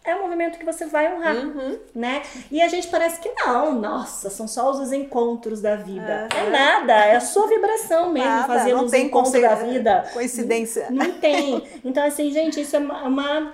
é 0.03 0.15
um 0.15 0.23
movimento 0.23 0.57
que 0.57 0.65
você 0.65 0.85
vai 0.85 1.13
honrar, 1.13 1.35
Uhum. 1.35 1.77
né? 1.93 2.23
E 2.49 2.61
a 2.61 2.67
gente 2.67 2.87
parece 2.87 3.19
que 3.19 3.29
não, 3.45 3.73
nossa, 3.73 4.29
são 4.29 4.47
só 4.47 4.71
os 4.71 4.91
encontros 4.91 5.61
da 5.61 5.75
vida. 5.75 6.27
É 6.35 6.49
nada, 6.49 6.93
é 7.05 7.15
a 7.15 7.21
sua 7.21 7.47
vibração 7.47 8.11
mesmo 8.11 8.27
Nada, 8.29 8.47
fazendo 8.47 8.77
não 8.77 8.85
os 8.85 8.93
encontros 8.93 9.41
da 9.41 9.55
vida. 9.55 10.09
Coincidência. 10.11 10.87
Não 10.89 11.11
tem. 11.13 11.63
Então, 11.85 12.03
assim, 12.05 12.31
gente, 12.31 12.59
isso 12.61 12.75
é 12.75 12.79
uma, 12.79 13.03
uma- 13.03 13.53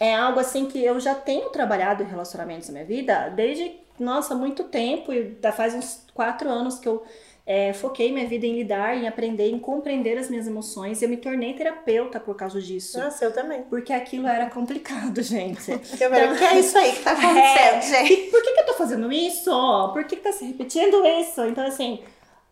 É 0.00 0.14
algo 0.14 0.40
assim 0.40 0.66
que 0.66 0.84
eu 0.84 0.98
já 1.00 1.14
tenho 1.14 1.50
trabalhado 1.50 2.02
em 2.02 2.06
relacionamentos 2.06 2.68
na 2.68 2.74
minha 2.74 2.84
vida 2.84 3.28
desde, 3.30 3.76
nossa, 3.98 4.34
muito 4.34 4.64
tempo. 4.64 5.12
E 5.12 5.36
já 5.42 5.52
faz 5.52 5.72
uns 5.74 6.04
quatro 6.12 6.48
anos 6.48 6.78
que 6.80 6.88
eu 6.88 7.02
é, 7.46 7.72
foquei 7.74 8.10
minha 8.10 8.26
vida 8.26 8.46
em 8.46 8.54
lidar, 8.56 8.96
em 8.96 9.06
aprender, 9.06 9.48
em 9.50 9.58
compreender 9.58 10.16
as 10.16 10.30
minhas 10.30 10.46
emoções. 10.46 11.02
Eu 11.02 11.08
me 11.08 11.16
tornei 11.18 11.52
terapeuta 11.52 12.18
por 12.18 12.34
causa 12.36 12.60
disso. 12.60 12.98
Nossa, 12.98 13.24
eu 13.24 13.32
também. 13.32 13.62
Porque 13.64 13.92
aquilo 13.92 14.26
era 14.26 14.48
complicado, 14.48 15.20
gente. 15.22 15.70
Eu 15.70 15.78
falei, 15.78 16.24
o 16.32 16.36
que 16.36 16.44
é 16.44 16.58
isso 16.58 16.78
aí 16.78 16.92
que 16.92 17.02
tá 17.02 17.12
acontecendo, 17.16 17.38
É, 17.38 17.80
gente? 17.82 18.30
por 18.30 18.42
que, 18.42 18.52
que 18.52 18.60
eu 18.60 18.66
tô 18.66 18.74
fazendo 18.74 19.12
isso? 19.12 19.50
Por 19.92 20.04
que, 20.04 20.16
que 20.16 20.22
tá 20.22 20.32
se 20.32 20.44
repetindo 20.46 21.04
isso? 21.20 21.42
Então, 21.42 21.66
assim, 21.66 22.00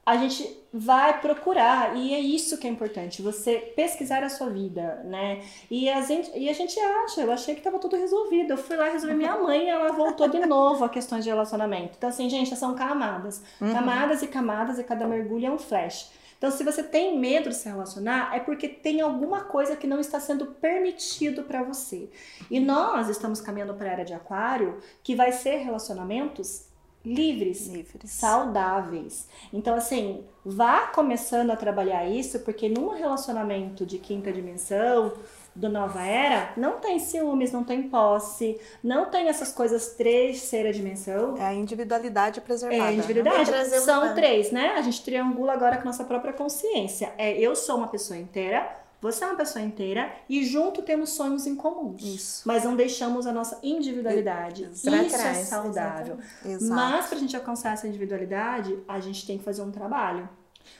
a 0.04 0.16
gente 0.16 0.60
vai 0.72 1.20
procurar, 1.20 1.96
e 1.96 2.12
é 2.12 2.18
isso 2.18 2.58
que 2.58 2.66
é 2.66 2.70
importante, 2.70 3.22
você 3.22 3.72
pesquisar 3.76 4.24
a 4.24 4.28
sua 4.28 4.50
vida, 4.50 5.00
né? 5.04 5.42
E 5.70 5.88
a 5.88 6.00
gente, 6.00 6.36
e 6.36 6.48
a 6.48 6.52
gente 6.52 6.78
acha, 6.80 7.20
eu 7.20 7.30
achei 7.30 7.54
que 7.54 7.60
tava 7.60 7.78
tudo 7.78 7.96
resolvido. 7.96 8.50
Eu 8.52 8.56
fui 8.56 8.76
lá 8.76 8.88
resolver 8.88 9.14
minha 9.14 9.36
mãe 9.38 9.66
e 9.66 9.68
ela 9.68 9.92
voltou 9.92 10.28
de 10.28 10.44
novo 10.44 10.84
a 10.84 10.88
questões 10.88 11.22
de 11.22 11.30
relacionamento. 11.30 11.94
Então, 11.96 12.08
assim, 12.08 12.28
gente, 12.28 12.56
são 12.56 12.74
camadas. 12.74 13.42
Camadas 13.72 14.22
e 14.22 14.26
camadas, 14.26 14.78
e 14.78 14.84
cada 14.84 15.06
mergulho 15.06 15.46
é 15.46 15.50
um 15.50 15.58
flash. 15.58 16.10
Então, 16.36 16.50
se 16.50 16.64
você 16.64 16.82
tem 16.82 17.16
medo 17.16 17.50
de 17.50 17.54
se 17.54 17.68
relacionar, 17.68 18.34
é 18.34 18.40
porque 18.40 18.68
tem 18.68 19.00
alguma 19.00 19.44
coisa 19.44 19.76
que 19.76 19.86
não 19.86 20.00
está 20.00 20.18
sendo 20.18 20.46
permitido 20.46 21.44
para 21.44 21.62
você. 21.62 22.10
E 22.50 22.58
nós 22.58 23.08
estamos 23.08 23.40
caminhando 23.40 23.74
para 23.74 23.88
a 23.88 23.92
era 23.92 24.04
de 24.04 24.12
aquário, 24.12 24.80
que 25.04 25.14
vai 25.14 25.30
ser 25.30 25.58
relacionamentos 25.58 26.71
livres, 27.04 27.66
Livres. 27.66 28.10
saudáveis. 28.10 29.28
Então, 29.52 29.74
assim, 29.74 30.24
vá 30.44 30.86
começando 30.88 31.50
a 31.50 31.56
trabalhar 31.56 32.06
isso, 32.08 32.40
porque 32.40 32.68
num 32.68 32.90
relacionamento 32.90 33.84
de 33.84 33.98
quinta 33.98 34.32
dimensão, 34.32 35.12
do 35.54 35.68
nova 35.68 36.02
era, 36.02 36.52
não 36.56 36.78
tem 36.78 36.98
ciúmes, 36.98 37.52
não 37.52 37.62
tem 37.62 37.82
posse, 37.82 38.58
não 38.82 39.10
tem 39.10 39.28
essas 39.28 39.52
coisas 39.52 39.88
terceira 39.94 40.72
dimensão. 40.72 41.36
É 41.36 41.42
a 41.44 41.54
individualidade 41.54 42.40
preservada. 42.40 42.82
É, 42.82 42.86
né? 42.86 42.94
individualidade. 42.94 43.50
Um 43.50 43.80
São 43.80 44.00
plano. 44.00 44.14
três, 44.14 44.50
né? 44.50 44.72
A 44.76 44.82
gente 44.82 45.04
triangula 45.04 45.52
agora 45.52 45.76
com 45.76 45.82
a 45.82 45.86
nossa 45.86 46.04
própria 46.04 46.32
consciência. 46.32 47.12
É, 47.18 47.38
eu 47.38 47.54
sou 47.54 47.76
uma 47.76 47.88
pessoa 47.88 48.18
inteira, 48.18 48.81
você 49.02 49.24
é 49.24 49.26
uma 49.26 49.36
pessoa 49.36 49.64
inteira 49.64 50.14
e 50.28 50.44
junto 50.44 50.80
temos 50.80 51.10
sonhos 51.10 51.44
em 51.44 51.56
comuns. 51.56 52.00
Isso. 52.04 52.42
Mas 52.46 52.62
não 52.62 52.76
deixamos 52.76 53.26
a 53.26 53.32
nossa 53.32 53.58
individualidade. 53.60 54.70
Isso 54.72 54.88
é 54.88 55.04
trás, 55.04 55.38
saudável. 55.48 56.18
Exato. 56.44 56.72
Mas 56.72 57.06
para 57.06 57.16
a 57.16 57.20
gente 57.20 57.36
alcançar 57.36 57.72
essa 57.72 57.88
individualidade, 57.88 58.78
a 58.86 59.00
gente 59.00 59.26
tem 59.26 59.38
que 59.38 59.44
fazer 59.44 59.60
um 59.62 59.72
trabalho. 59.72 60.28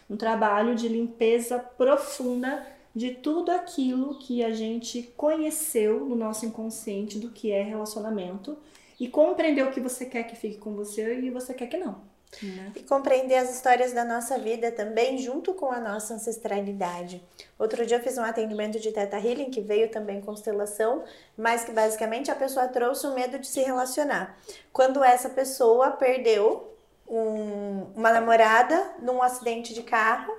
Um 0.08 0.16
trabalho 0.16 0.76
de 0.76 0.86
limpeza 0.86 1.58
profunda 1.58 2.64
de 2.94 3.10
tudo 3.10 3.50
aquilo 3.50 4.16
que 4.16 4.44
a 4.44 4.52
gente 4.52 5.12
conheceu 5.16 6.04
no 6.04 6.14
nosso 6.14 6.46
inconsciente 6.46 7.18
do 7.18 7.30
que 7.30 7.50
é 7.50 7.62
relacionamento 7.62 8.56
e 9.00 9.08
compreender 9.08 9.64
o 9.64 9.72
que 9.72 9.80
você 9.80 10.06
quer 10.06 10.22
que 10.22 10.36
fique 10.36 10.58
com 10.58 10.74
você 10.76 11.18
e 11.18 11.28
você 11.28 11.52
quer 11.52 11.66
que 11.66 11.76
não. 11.76 12.11
Né? 12.42 12.72
E 12.76 12.80
compreender 12.80 13.36
as 13.36 13.54
histórias 13.54 13.92
da 13.92 14.04
nossa 14.04 14.38
vida 14.38 14.70
também, 14.72 15.18
junto 15.18 15.52
com 15.54 15.70
a 15.70 15.80
nossa 15.80 16.14
ancestralidade. 16.14 17.22
Outro 17.58 17.84
dia 17.84 17.98
eu 17.98 18.02
fiz 18.02 18.16
um 18.16 18.22
atendimento 18.22 18.78
de 18.78 18.92
Teta 18.92 19.18
Healing, 19.18 19.50
que 19.50 19.60
veio 19.60 19.90
também 19.90 20.20
constelação, 20.20 21.04
mas 21.36 21.64
que 21.64 21.72
basicamente 21.72 22.30
a 22.30 22.34
pessoa 22.34 22.68
trouxe 22.68 23.06
o 23.06 23.14
medo 23.14 23.38
de 23.38 23.46
se 23.46 23.60
relacionar. 23.60 24.36
Quando 24.72 25.02
essa 25.04 25.28
pessoa 25.28 25.90
perdeu 25.90 26.72
um- 27.08 27.92
uma 27.94 28.12
namorada 28.12 28.92
num 29.00 29.22
acidente 29.22 29.74
de 29.74 29.82
carro, 29.82 30.32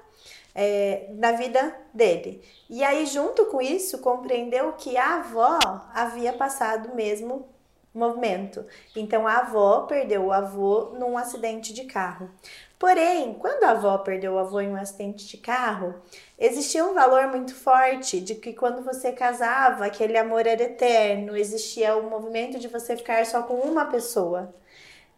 é, 0.56 1.08
na 1.16 1.32
vida 1.32 1.76
dele. 1.94 2.44
E 2.70 2.84
aí, 2.84 3.06
junto 3.06 3.46
com 3.48 3.62
isso, 3.62 3.98
compreendeu 4.00 4.74
que 4.74 4.96
a 4.98 5.16
avó 5.16 5.58
havia 5.94 6.32
passado 6.34 6.96
mesmo 6.96 7.48
movimento. 7.94 8.66
Então, 8.96 9.28
a 9.28 9.38
avó 9.38 9.82
perdeu 9.82 10.26
o 10.26 10.32
avô 10.32 10.94
num 10.98 11.18
acidente 11.18 11.74
de 11.74 11.86
carro. 11.86 12.30
Porém, 12.80 13.34
quando 13.36 13.64
a 13.64 13.72
avó 13.72 13.98
perdeu 14.00 14.34
o 14.34 14.40
avô 14.40 14.60
em 14.60 14.70
um 14.70 14.76
acidente 14.76 15.26
de 15.26 15.38
carro, 15.38 15.96
existia 16.38 16.84
um 16.84 16.94
valor 16.94 17.28
muito 17.28 17.56
forte 17.56 18.20
de 18.20 18.36
que 18.36 18.52
quando 18.52 18.84
você 18.84 19.12
casava, 19.12 19.86
aquele 19.86 20.18
amor 20.18 20.46
era 20.46 20.64
eterno, 20.64 21.38
existia 21.38 21.96
o 21.96 22.10
movimento 22.10 22.60
de 22.60 22.68
você 22.68 22.98
ficar 22.98 23.26
só 23.26 23.44
com 23.44 23.54
uma 23.54 23.86
pessoa. 23.86 24.54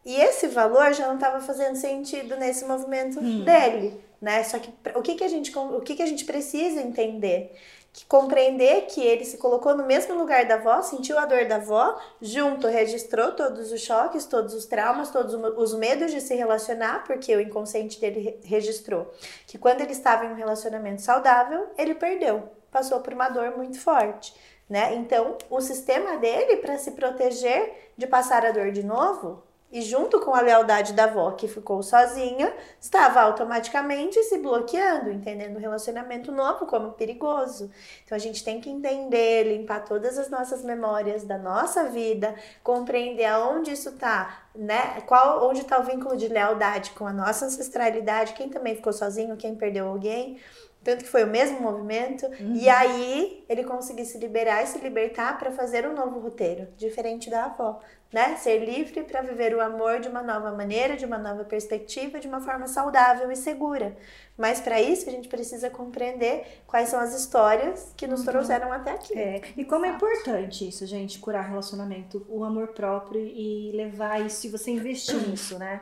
E 0.06 0.16
esse 0.16 0.48
valor 0.48 0.94
já 0.94 1.08
não 1.08 1.16
estava 1.16 1.40
fazendo 1.40 1.76
sentido 1.76 2.36
nesse 2.36 2.64
movimento 2.66 3.20
hum. 3.20 3.44
dele, 3.44 4.00
né? 4.22 4.44
Só 4.44 4.60
que 4.60 4.72
o 4.94 5.02
que, 5.02 5.16
que 5.16 5.24
a 5.24 5.28
gente 5.28 5.52
o 5.58 5.82
que, 5.82 5.96
que 5.96 6.04
a 6.04 6.06
gente 6.06 6.24
precisa 6.26 6.80
entender 6.80 7.56
que 7.96 8.06
compreender 8.08 8.88
que 8.88 9.00
ele 9.00 9.24
se 9.24 9.38
colocou 9.38 9.74
no 9.74 9.86
mesmo 9.86 10.14
lugar 10.16 10.46
da 10.46 10.56
avó, 10.56 10.82
sentiu 10.82 11.18
a 11.18 11.26
dor 11.26 11.46
da 11.46 11.56
avó, 11.56 11.98
junto 12.22 12.68
registrou 12.68 13.32
todos 13.32 13.72
os 13.72 13.80
choques, 13.80 14.26
todos 14.26 14.54
os 14.54 14.66
traumas, 14.66 15.12
todos 15.12 15.34
os 15.34 15.74
medos 15.76 16.12
de 16.12 16.20
se 16.20 16.36
relacionar, 16.36 17.06
porque 17.06 17.34
o 17.34 17.40
inconsciente 17.40 17.98
dele 17.98 18.38
registrou 18.44 19.10
que 19.48 19.58
quando 19.58 19.80
ele 19.80 19.94
estava 19.94 20.26
em 20.26 20.32
um 20.32 20.36
relacionamento 20.36 21.02
saudável, 21.02 21.68
ele 21.78 21.96
perdeu, 21.96 22.50
passou 22.70 23.00
por 23.00 23.14
uma 23.14 23.30
dor 23.30 23.56
muito 23.56 23.80
forte. 23.80 24.36
Né? 24.70 24.94
Então, 24.96 25.38
o 25.50 25.62
sistema 25.62 26.18
dele, 26.18 26.58
para 26.58 26.78
se 26.78 26.92
proteger 26.92 27.94
de 27.96 28.06
passar 28.06 28.46
a 28.46 28.52
dor 28.52 28.74
de 28.74 28.84
novo, 28.84 29.42
e 29.72 29.82
junto 29.82 30.20
com 30.22 30.34
a 30.34 30.42
lealdade 30.42 30.94
da 30.94 31.06
avó, 31.06 31.32
que 31.32 31.48
ficou 31.48 31.84
sozinha, 31.84 32.54
estava 32.80 33.20
automaticamente 33.22 34.22
se 34.24 34.38
bloqueando, 34.38 35.12
entendendo 35.12 35.58
o 35.58 35.60
relacionamento 35.60 36.32
novo 36.32 36.66
como 36.66 36.92
perigoso. 36.92 37.70
Então 38.06 38.16
a 38.16 38.20
gente 38.20 38.44
tem 38.44 38.62
que 38.62 38.70
entender, 38.70 39.44
limpar 39.44 39.84
todas 39.84 40.18
as 40.18 40.30
nossas 40.30 40.64
memórias 40.64 41.24
da 41.24 41.38
nossa 41.38 41.86
vida, 41.86 42.36
compreender 42.64 43.26
aonde 43.26 43.72
isso 43.72 43.90
está, 43.90 44.46
né? 44.56 45.02
Qual, 45.08 45.50
onde 45.50 45.62
está 45.62 45.80
o 45.80 45.84
vínculo 45.84 46.16
de 46.16 46.28
lealdade 46.28 46.92
com 46.92 47.06
a 47.06 47.14
nossa 47.14 47.46
ancestralidade, 47.46 48.34
quem 48.34 48.50
também 48.50 48.76
ficou 48.76 48.94
sozinho, 48.94 49.36
quem 49.36 49.56
perdeu 49.56 49.88
alguém. 49.88 50.40
Tanto 50.86 51.04
que 51.04 51.10
foi 51.10 51.24
o 51.24 51.28
mesmo 51.28 51.60
movimento. 51.60 52.28
Uhum. 52.28 52.54
E 52.54 52.70
aí 52.70 53.44
ele 53.50 53.64
conseguiu 53.64 54.06
se 54.06 54.20
liberar 54.20 54.62
e 54.62 54.68
se 54.68 54.78
libertar 54.78 55.38
para 55.40 55.52
fazer 55.52 55.88
um 55.88 55.94
novo 55.94 56.20
roteiro, 56.20 56.68
diferente 56.78 57.28
da 57.28 57.46
avó 57.46 57.82
né? 58.16 58.38
Ser 58.38 58.60
livre 58.64 59.04
para 59.04 59.22
viver 59.22 59.54
o 59.54 59.60
amor 59.60 60.00
de 60.00 60.08
uma 60.08 60.24
nova 60.24 60.50
maneira, 60.54 60.96
de 60.96 61.04
uma 61.04 61.18
nova 61.18 61.44
perspectiva, 61.44 62.18
de 62.18 62.30
uma 62.30 62.40
forma 62.40 62.66
saudável 62.66 63.30
e 63.30 63.36
segura. 63.36 63.94
Mas 64.38 64.62
para 64.62 64.82
isso 64.82 65.10
a 65.10 65.12
gente 65.12 65.28
precisa 65.28 65.70
compreender 65.70 66.62
quais 66.66 66.88
são 66.88 66.98
as 66.98 67.14
histórias 67.14 67.92
que 67.98 68.08
nos 68.08 68.22
uhum. 68.22 68.28
trouxeram 68.28 68.72
até 68.72 68.92
aqui. 68.92 69.20
É. 69.20 69.42
E 69.58 69.66
como 69.66 69.86
é 69.86 69.90
importante 69.90 70.66
isso, 70.66 70.86
gente, 70.86 71.20
curar 71.20 71.50
relacionamento, 71.50 72.26
o 72.30 72.46
amor 72.46 72.70
próprio 72.70 73.20
e 73.20 73.74
levar 73.74 74.26
isso, 74.26 74.48
e 74.48 74.50
você 74.50 74.72
investir 74.72 75.18
nisso, 75.28 75.60
né? 75.60 75.82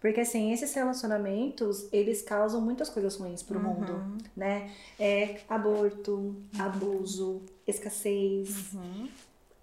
Porque, 0.00 0.22
assim, 0.22 0.54
esses 0.54 0.72
relacionamentos, 0.72 1.86
eles 1.92 2.22
causam 2.22 2.62
muitas 2.62 2.88
coisas 2.88 3.14
ruins 3.16 3.42
pro 3.42 3.58
uhum. 3.58 3.74
mundo, 3.74 4.18
né? 4.34 4.70
É 4.98 5.36
aborto, 5.50 6.34
abuso, 6.58 7.42
escassez, 7.66 8.72
uhum 8.72 9.06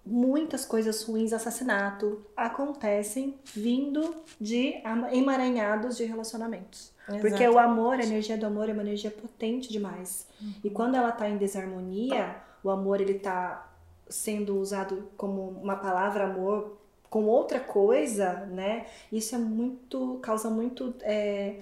muitas 0.04 0.64
coisas 0.64 1.02
ruins, 1.02 1.32
assassinato, 1.32 2.24
acontecem 2.36 3.36
vindo 3.54 4.16
de 4.40 4.74
emaranhados 5.12 5.96
de 5.96 6.04
relacionamentos. 6.04 6.92
Porque 7.20 7.46
o 7.48 7.58
amor, 7.58 7.98
a 7.98 8.02
energia 8.02 8.36
do 8.36 8.46
amor 8.46 8.68
é 8.68 8.72
uma 8.72 8.82
energia 8.82 9.10
potente 9.10 9.70
demais. 9.70 10.26
Uhum. 10.40 10.52
E 10.64 10.70
quando 10.70 10.94
ela 10.94 11.10
está 11.10 11.28
em 11.28 11.36
desarmonia, 11.36 12.36
o 12.62 12.70
amor 12.70 13.00
ele 13.00 13.14
tá 13.14 13.68
sendo 14.08 14.58
usado 14.58 15.08
como 15.16 15.48
uma 15.62 15.76
palavra 15.76 16.24
amor 16.24 16.78
com 17.10 17.24
outra 17.24 17.60
coisa, 17.60 18.46
né? 18.46 18.86
Isso 19.10 19.34
é 19.34 19.38
muito 19.38 20.18
causa 20.22 20.48
muito 20.48 20.94
é, 21.02 21.56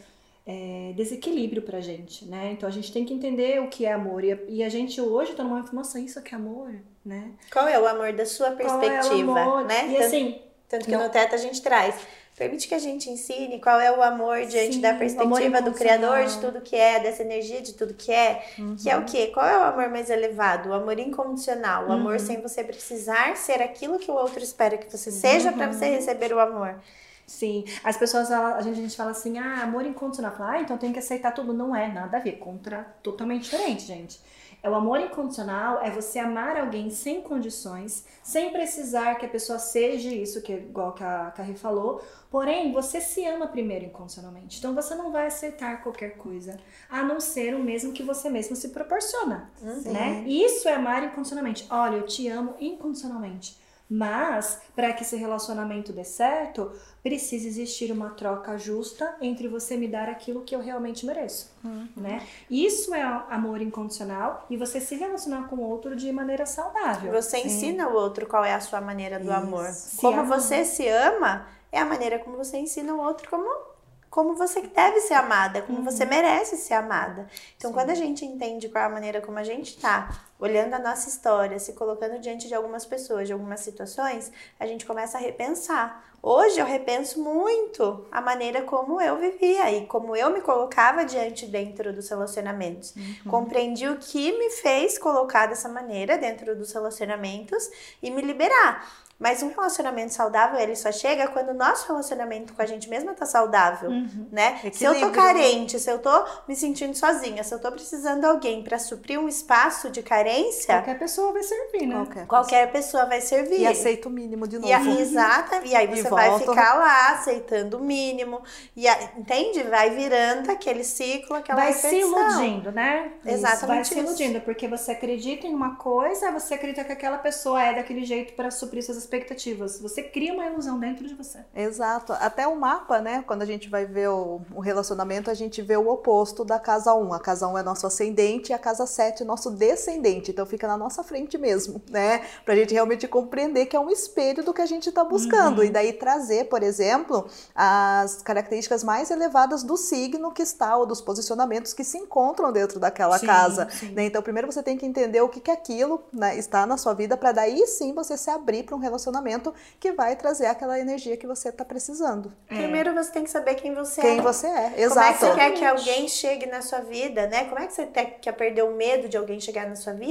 é, 0.47 0.93
desequilíbrio 0.95 1.63
pra 1.63 1.81
gente, 1.81 2.25
né? 2.27 2.53
Então 2.53 2.69
a 2.69 2.73
gente 2.73 2.93
tem 2.93 3.05
que 3.05 3.15
entender 3.15 3.61
o 3.61 3.69
que 3.69 3.87
é 3.87 3.93
amor. 3.93 4.23
E 4.23 4.33
a, 4.33 4.39
e 4.49 4.63
a 4.63 4.69
gente 4.69 5.01
hoje 5.01 5.33
tá 5.35 5.43
numa 5.43 5.63
nossa, 5.73 5.99
isso 5.99 6.19
aqui 6.19 6.35
é 6.35 6.39
amor, 6.39 6.75
né? 7.05 7.31
Qual 7.53 7.67
é 7.67 7.79
o 7.79 7.87
amor 7.87 8.13
da 8.13 8.27
sua 8.27 8.51
perspectiva, 8.53 9.41
é 9.41 9.65
né? 9.65 9.87
E 9.89 9.93
tanto, 9.93 10.03
assim, 10.05 10.43
tanto 10.69 10.85
que 10.85 10.93
não... 10.93 11.05
no 11.05 11.11
Teta 11.11 11.35
a 11.35 11.39
gente 11.39 11.61
traz. 11.63 11.95
Permite 12.37 12.69
que 12.69 12.75
a 12.75 12.79
gente 12.79 13.11
ensine 13.11 13.61
qual 13.61 13.79
é 13.79 13.95
o 13.95 14.03
amor 14.03 14.47
diante 14.47 14.77
Sim, 14.77 14.81
da 14.81 14.95
perspectiva 14.95 15.61
do 15.61 15.73
Criador 15.73 16.25
de 16.25 16.41
tudo 16.41 16.63
que 16.63 16.75
é, 16.75 16.99
dessa 16.99 17.23
energia 17.23 17.61
de 17.61 17.75
tudo 17.75 17.93
que 17.93 18.11
é. 18.11 18.43
Uhum. 18.59 18.77
Que 18.77 18.89
é 18.89 18.97
o 18.97 19.05
quê? 19.05 19.27
Qual 19.27 19.45
é 19.45 19.59
o 19.59 19.63
amor 19.63 19.91
mais 19.91 20.09
elevado? 20.09 20.71
O 20.71 20.73
amor 20.73 20.99
incondicional. 20.99 21.85
O 21.85 21.87
uhum. 21.89 21.93
amor 21.93 22.19
sem 22.19 22.41
você 22.41 22.65
precisar 22.65 23.37
ser 23.37 23.61
aquilo 23.61 23.99
que 23.99 24.11
o 24.11 24.15
outro 24.15 24.43
espera 24.43 24.79
que 24.79 24.91
você 24.91 25.11
seja 25.11 25.51
uhum. 25.51 25.59
para 25.59 25.71
você 25.71 25.85
receber 25.87 26.33
o 26.33 26.41
amor. 26.41 26.81
Sim, 27.27 27.65
as 27.85 27.97
pessoas, 27.97 28.31
a 28.31 28.61
gente, 28.63 28.79
a 28.79 28.83
gente 28.83 28.97
fala 28.97 29.11
assim, 29.11 29.39
ah, 29.39 29.63
amor 29.63 29.85
incondicional. 29.85 30.35
Fala, 30.35 30.53
ah, 30.53 30.61
então 30.63 30.79
tem 30.79 30.95
que 30.95 30.99
aceitar 30.99 31.33
tudo. 31.33 31.53
Não 31.53 31.77
é, 31.77 31.89
nada 31.89 32.17
a 32.17 32.21
ver, 32.21 32.39
contra, 32.39 32.85
totalmente 33.03 33.43
diferente, 33.43 33.83
gente. 33.83 34.19
É 34.63 34.69
o 34.69 34.75
amor 34.75 35.01
incondicional, 35.01 35.81
é 35.83 35.91
você 35.91 36.19
amar 36.19 36.57
alguém 36.57 36.91
sem 36.91 37.23
condições, 37.23 38.05
sem 38.23 38.51
precisar 38.51 39.15
que 39.15 39.25
a 39.25 39.29
pessoa 39.29 39.59
seja 39.59 40.11
isso, 40.11 40.43
que 40.43 40.53
igual 40.53 40.93
que 40.93 41.03
a 41.03 41.31
Carrie 41.31 41.57
falou. 41.57 42.03
Porém, 42.31 42.73
você 42.73 43.01
se 43.01 43.25
ama 43.25 43.47
primeiro 43.47 43.87
incondicionalmente. 43.87 44.59
Então 44.59 44.75
você 44.75 44.95
não 44.95 45.11
vai 45.11 45.27
aceitar 45.27 45.83
qualquer 45.83 46.17
coisa, 46.17 46.59
a 46.89 47.03
não 47.03 47.21
ser 47.21 47.55
o 47.55 47.59
mesmo 47.59 47.93
que 47.93 48.03
você 48.03 48.29
mesmo 48.29 48.55
se 48.55 48.69
proporciona, 48.69 49.51
uhum. 49.63 49.93
né? 49.93 50.25
Isso 50.27 50.69
é 50.69 50.75
amar 50.75 51.03
incondicionalmente. 51.05 51.67
Olha, 51.71 51.97
eu 51.97 52.07
te 52.07 52.29
amo 52.29 52.55
incondicionalmente. 52.61 53.59
Mas, 53.93 54.63
para 54.77 54.93
que 54.93 55.03
esse 55.03 55.17
relacionamento 55.17 55.93
dê 55.93 56.05
certo, 56.05 56.71
precisa 57.03 57.49
existir 57.49 57.91
uma 57.91 58.11
troca 58.11 58.57
justa 58.57 59.17
entre 59.21 59.49
você 59.49 59.77
me 59.77 59.89
dar 59.89 60.09
aquilo 60.09 60.43
que 60.43 60.55
eu 60.55 60.61
realmente 60.61 61.05
mereço, 61.05 61.51
uhum. 61.65 61.89
né? 61.97 62.25
Isso 62.49 62.95
é 62.95 63.03
amor 63.03 63.61
incondicional 63.61 64.47
e 64.49 64.57
você 64.57 64.81
se 64.81 64.95
relacionar 64.95 65.49
com 65.49 65.57
o 65.57 65.69
outro 65.69 65.97
de 65.97 66.13
maneira 66.13 66.47
saudável. 66.47 67.13
Você 67.13 67.39
Sim. 67.39 67.49
ensina 67.49 67.89
o 67.89 67.95
outro 67.95 68.29
qual 68.29 68.45
é 68.45 68.55
a 68.55 68.61
sua 68.61 68.81
maneira 68.81 69.19
do 69.19 69.25
Isso. 69.25 69.35
amor. 69.35 69.69
Como 69.97 70.21
ama. 70.21 70.39
você 70.39 70.65
se 70.65 70.87
ama, 70.87 71.49
é 71.73 71.81
a 71.81 71.85
maneira 71.85 72.21
como 72.21 72.37
você 72.37 72.59
ensina 72.59 72.95
o 72.95 73.01
outro 73.01 73.29
como 73.29 73.71
como 74.09 74.35
você 74.35 74.61
deve 74.63 75.01
ser 75.03 75.15
amada, 75.15 75.63
como 75.63 75.79
uhum. 75.79 75.85
você 75.85 76.05
merece 76.05 76.57
ser 76.57 76.75
amada. 76.75 77.29
Então, 77.57 77.71
Sim. 77.71 77.75
quando 77.77 77.91
a 77.91 77.95
gente 77.95 78.25
entende 78.25 78.69
qual 78.69 78.83
é 78.83 78.87
a 78.89 78.91
maneira 78.91 79.21
como 79.21 79.39
a 79.39 79.45
gente 79.45 79.77
está 79.77 80.21
olhando 80.41 80.75
a 80.75 80.79
nossa 80.79 81.09
história, 81.09 81.59
se 81.59 81.75
colocando 81.75 82.19
diante 82.19 82.49
de 82.49 82.55
algumas 82.55 82.87
pessoas, 82.87 83.29
de 83.29 83.33
algumas 83.33 83.61
situações, 83.61 84.33
a 84.59 84.67
gente 84.67 84.87
começa 84.87 85.19
a 85.19 85.21
repensar. 85.21 86.05
Hoje 86.23 86.59
eu 86.59 86.67
repenso 86.67 87.23
muito 87.23 88.07
a 88.13 88.21
maneira 88.21 88.63
como 88.63 89.01
eu 89.01 89.17
vivia 89.17 89.71
e 89.71 89.87
como 89.87 90.15
eu 90.15 90.31
me 90.31 90.41
colocava 90.41 91.05
diante 91.05 91.47
dentro 91.47 91.93
dos 91.95 92.09
relacionamentos. 92.09 92.95
Uhum. 92.95 93.31
Compreendi 93.31 93.89
o 93.89 93.97
que 93.97 94.37
me 94.39 94.51
fez 94.51 94.99
colocar 94.99 95.47
dessa 95.47 95.69
maneira 95.69 96.19
dentro 96.19 96.55
dos 96.57 96.73
relacionamentos 96.73 97.71
e 98.03 98.11
me 98.11 98.21
liberar. 98.21 98.87
Mas 99.21 99.43
um 99.43 99.49
relacionamento 99.49 100.15
saudável, 100.15 100.59
ele 100.59 100.75
só 100.75 100.91
chega 100.91 101.29
quando 101.29 101.51
o 101.51 101.55
nosso 101.55 101.87
relacionamento 101.87 102.55
com 102.55 102.63
a 102.63 102.65
gente 102.65 102.89
mesma 102.89 103.13
tá 103.13 103.27
saudável, 103.27 103.91
uhum. 103.91 104.27
né? 104.33 104.61
Equilíbrio. 104.65 104.79
Se 104.79 104.87
eu 104.87 104.99
tô 104.99 105.11
carente, 105.11 105.79
se 105.79 105.91
eu 105.91 105.99
tô 105.99 106.25
me 106.49 106.57
sentindo 106.57 106.97
sozinha, 106.97 107.45
se 107.45 107.55
eu 107.55 107.59
tô 107.59 107.71
precisando 107.71 108.21
de 108.21 108.27
alguém 108.27 108.65
para 108.65 108.79
suprir 108.79 109.21
um 109.21 109.29
espaço 109.29 109.91
de 109.91 110.03
carência... 110.03 110.30
Qualquer 110.75 110.99
pessoa 110.99 111.33
vai 111.33 111.43
servir, 111.43 111.87
né? 111.87 111.95
Qualquer, 111.95 112.27
Qualquer 112.27 112.73
pessoa 112.73 113.07
vai 113.07 113.21
servir. 113.21 113.61
E 113.61 113.67
aceita 113.67 114.09
o 114.09 114.11
mínimo 114.11 114.47
de 114.47 114.59
novo. 114.59 114.69
E, 114.69 114.73
a, 114.73 114.81
exata, 115.01 115.61
e 115.65 115.75
aí 115.75 115.87
você 115.87 116.07
e 116.07 116.11
vai 116.11 116.39
ficar 116.39 116.75
lá 116.75 117.13
aceitando 117.13 117.79
o 117.79 117.81
mínimo. 117.81 118.43
E 118.77 118.87
a, 118.87 119.13
entende? 119.17 119.63
Vai 119.65 119.91
virando 119.91 120.51
aquele 120.51 120.85
ciclo, 120.85 121.37
aquela 121.37 121.61
Vai 121.61 121.73
repetição. 121.73 122.31
se 122.31 122.37
iludindo, 122.37 122.73
né? 122.73 123.13
Exatamente 123.25 123.67
Vai 123.67 123.85
se 123.85 123.99
iludindo, 123.99 124.41
porque 124.41 124.69
você 124.69 124.93
acredita 124.93 125.47
em 125.47 125.55
uma 125.55 125.77
coisa, 125.77 126.31
você 126.31 126.55
acredita 126.55 126.85
que 126.85 126.93
aquela 126.93 127.19
pessoa 127.19 127.63
é 127.63 127.75
daquele 127.75 128.05
jeito 128.05 128.35
para 128.35 128.51
suprir 128.51 128.85
suas 128.85 128.99
expectativas. 128.99 129.81
Você 129.81 130.03
cria 130.03 130.33
uma 130.33 130.47
ilusão 130.47 130.79
dentro 130.79 131.07
de 131.07 131.15
você. 131.15 131.39
Exato. 131.55 132.13
Até 132.13 132.47
o 132.47 132.57
mapa, 132.57 133.01
né? 133.01 133.25
Quando 133.27 133.43
a 133.43 133.47
gente 133.47 133.69
vai 133.69 133.85
ver 133.85 134.09
o, 134.09 134.41
o 134.55 134.61
relacionamento, 134.61 135.31
a 135.31 135.35
gente 135.35 135.63
vê 135.63 135.77
o 135.77 135.89
oposto 135.89 136.45
da 136.45 136.59
casa 136.59 136.95
1. 136.95 137.13
A 137.13 137.21
casa 137.21 137.49
1 137.49 137.59
é 137.59 137.63
nosso 137.63 137.87
ascendente 137.87 138.51
e 138.51 138.53
a 138.53 138.59
casa 138.59 138.87
7 138.87 139.23
é 139.23 139.27
nosso 139.27 139.51
descendente. 139.51 140.20
Frente, 140.21 140.31
então 140.31 140.47
fica 140.47 140.69
na 140.69 140.77
nossa 140.77 141.03
frente 141.03 141.39
mesmo, 141.39 141.83
né? 141.91 142.23
Pra 142.45 142.55
gente 142.55 142.73
realmente 142.73 143.09
compreender 143.09 143.67
que 143.67 143.75
é 143.75 143.81
um 143.81 143.91
espelho 143.91 144.45
do 144.45 144.53
que 144.53 144.63
a 144.63 144.67
gente 144.67 144.89
está 144.89 145.03
buscando. 145.03 145.59
Uhum. 145.59 145.65
E 145.65 145.71
daí 145.71 145.93
trazer, 145.93 146.45
por 146.45 146.63
exemplo, 146.63 147.27
as 147.55 148.23
características 148.23 148.85
mais 148.85 149.11
elevadas 149.11 149.63
do 149.63 149.77
signo 149.77 150.33
que 150.33 150.43
está, 150.43 150.77
ou 150.77 150.87
dos 150.87 151.01
posicionamentos 151.01 151.73
que 151.73 151.83
se 151.83 151.99
encontram 151.99 152.53
dentro 152.53 152.79
daquela 152.79 153.19
sim, 153.19 153.27
casa. 153.27 153.69
Sim. 153.71 153.93
Né? 153.93 154.05
Então, 154.05 154.23
primeiro 154.23 154.51
você 154.51 154.63
tem 154.63 154.77
que 154.77 154.87
entender 154.87 155.21
o 155.21 155.29
que, 155.29 155.41
que 155.41 155.51
aquilo 155.51 156.03
né, 156.13 156.37
está 156.37 156.67
na 156.67 156.77
sua 156.77 156.95
vida, 156.95 157.17
para 157.17 157.33
daí 157.33 157.67
sim 157.67 157.95
você 157.95 158.17
se 158.17 158.31
abrir 158.31 158.65
para 158.65 158.77
um 158.77 158.79
relacionamento 158.79 159.53
que 159.79 159.93
vai 159.93 160.15
trazer 160.17 160.47
aquela 160.47 160.79
energia 160.79 161.17
que 161.17 161.27
você 161.27 161.49
está 161.49 161.65
precisando. 161.65 162.33
É. 162.49 162.57
Primeiro 162.57 162.95
você 162.95 163.11
tem 163.11 163.25
que 163.25 163.31
saber 163.31 163.55
quem 163.55 163.75
você 163.75 164.01
quem 164.01 164.11
é. 164.11 164.15
Quem 164.15 164.23
você 164.23 164.47
é, 164.47 164.75
exato. 164.77 164.91
Como 164.95 165.01
é 165.01 165.13
que 165.13 165.19
você 165.19 165.35
quer 165.35 165.51
que 165.59 165.65
alguém 165.65 166.09
chegue 166.09 166.47
na 166.47 166.63
sua 166.63 166.81
vida, 166.81 167.27
né? 167.27 167.45
Como 167.45 167.59
é 167.59 167.67
que 167.67 167.73
você 167.73 167.87
quer 167.87 168.33
perder 168.33 168.63
o 168.63 168.75
medo 168.75 169.09
de 169.09 169.17
alguém 169.17 169.41
chegar 169.41 169.69
na 169.69 169.77
sua 169.77 169.93
vida 169.93 170.10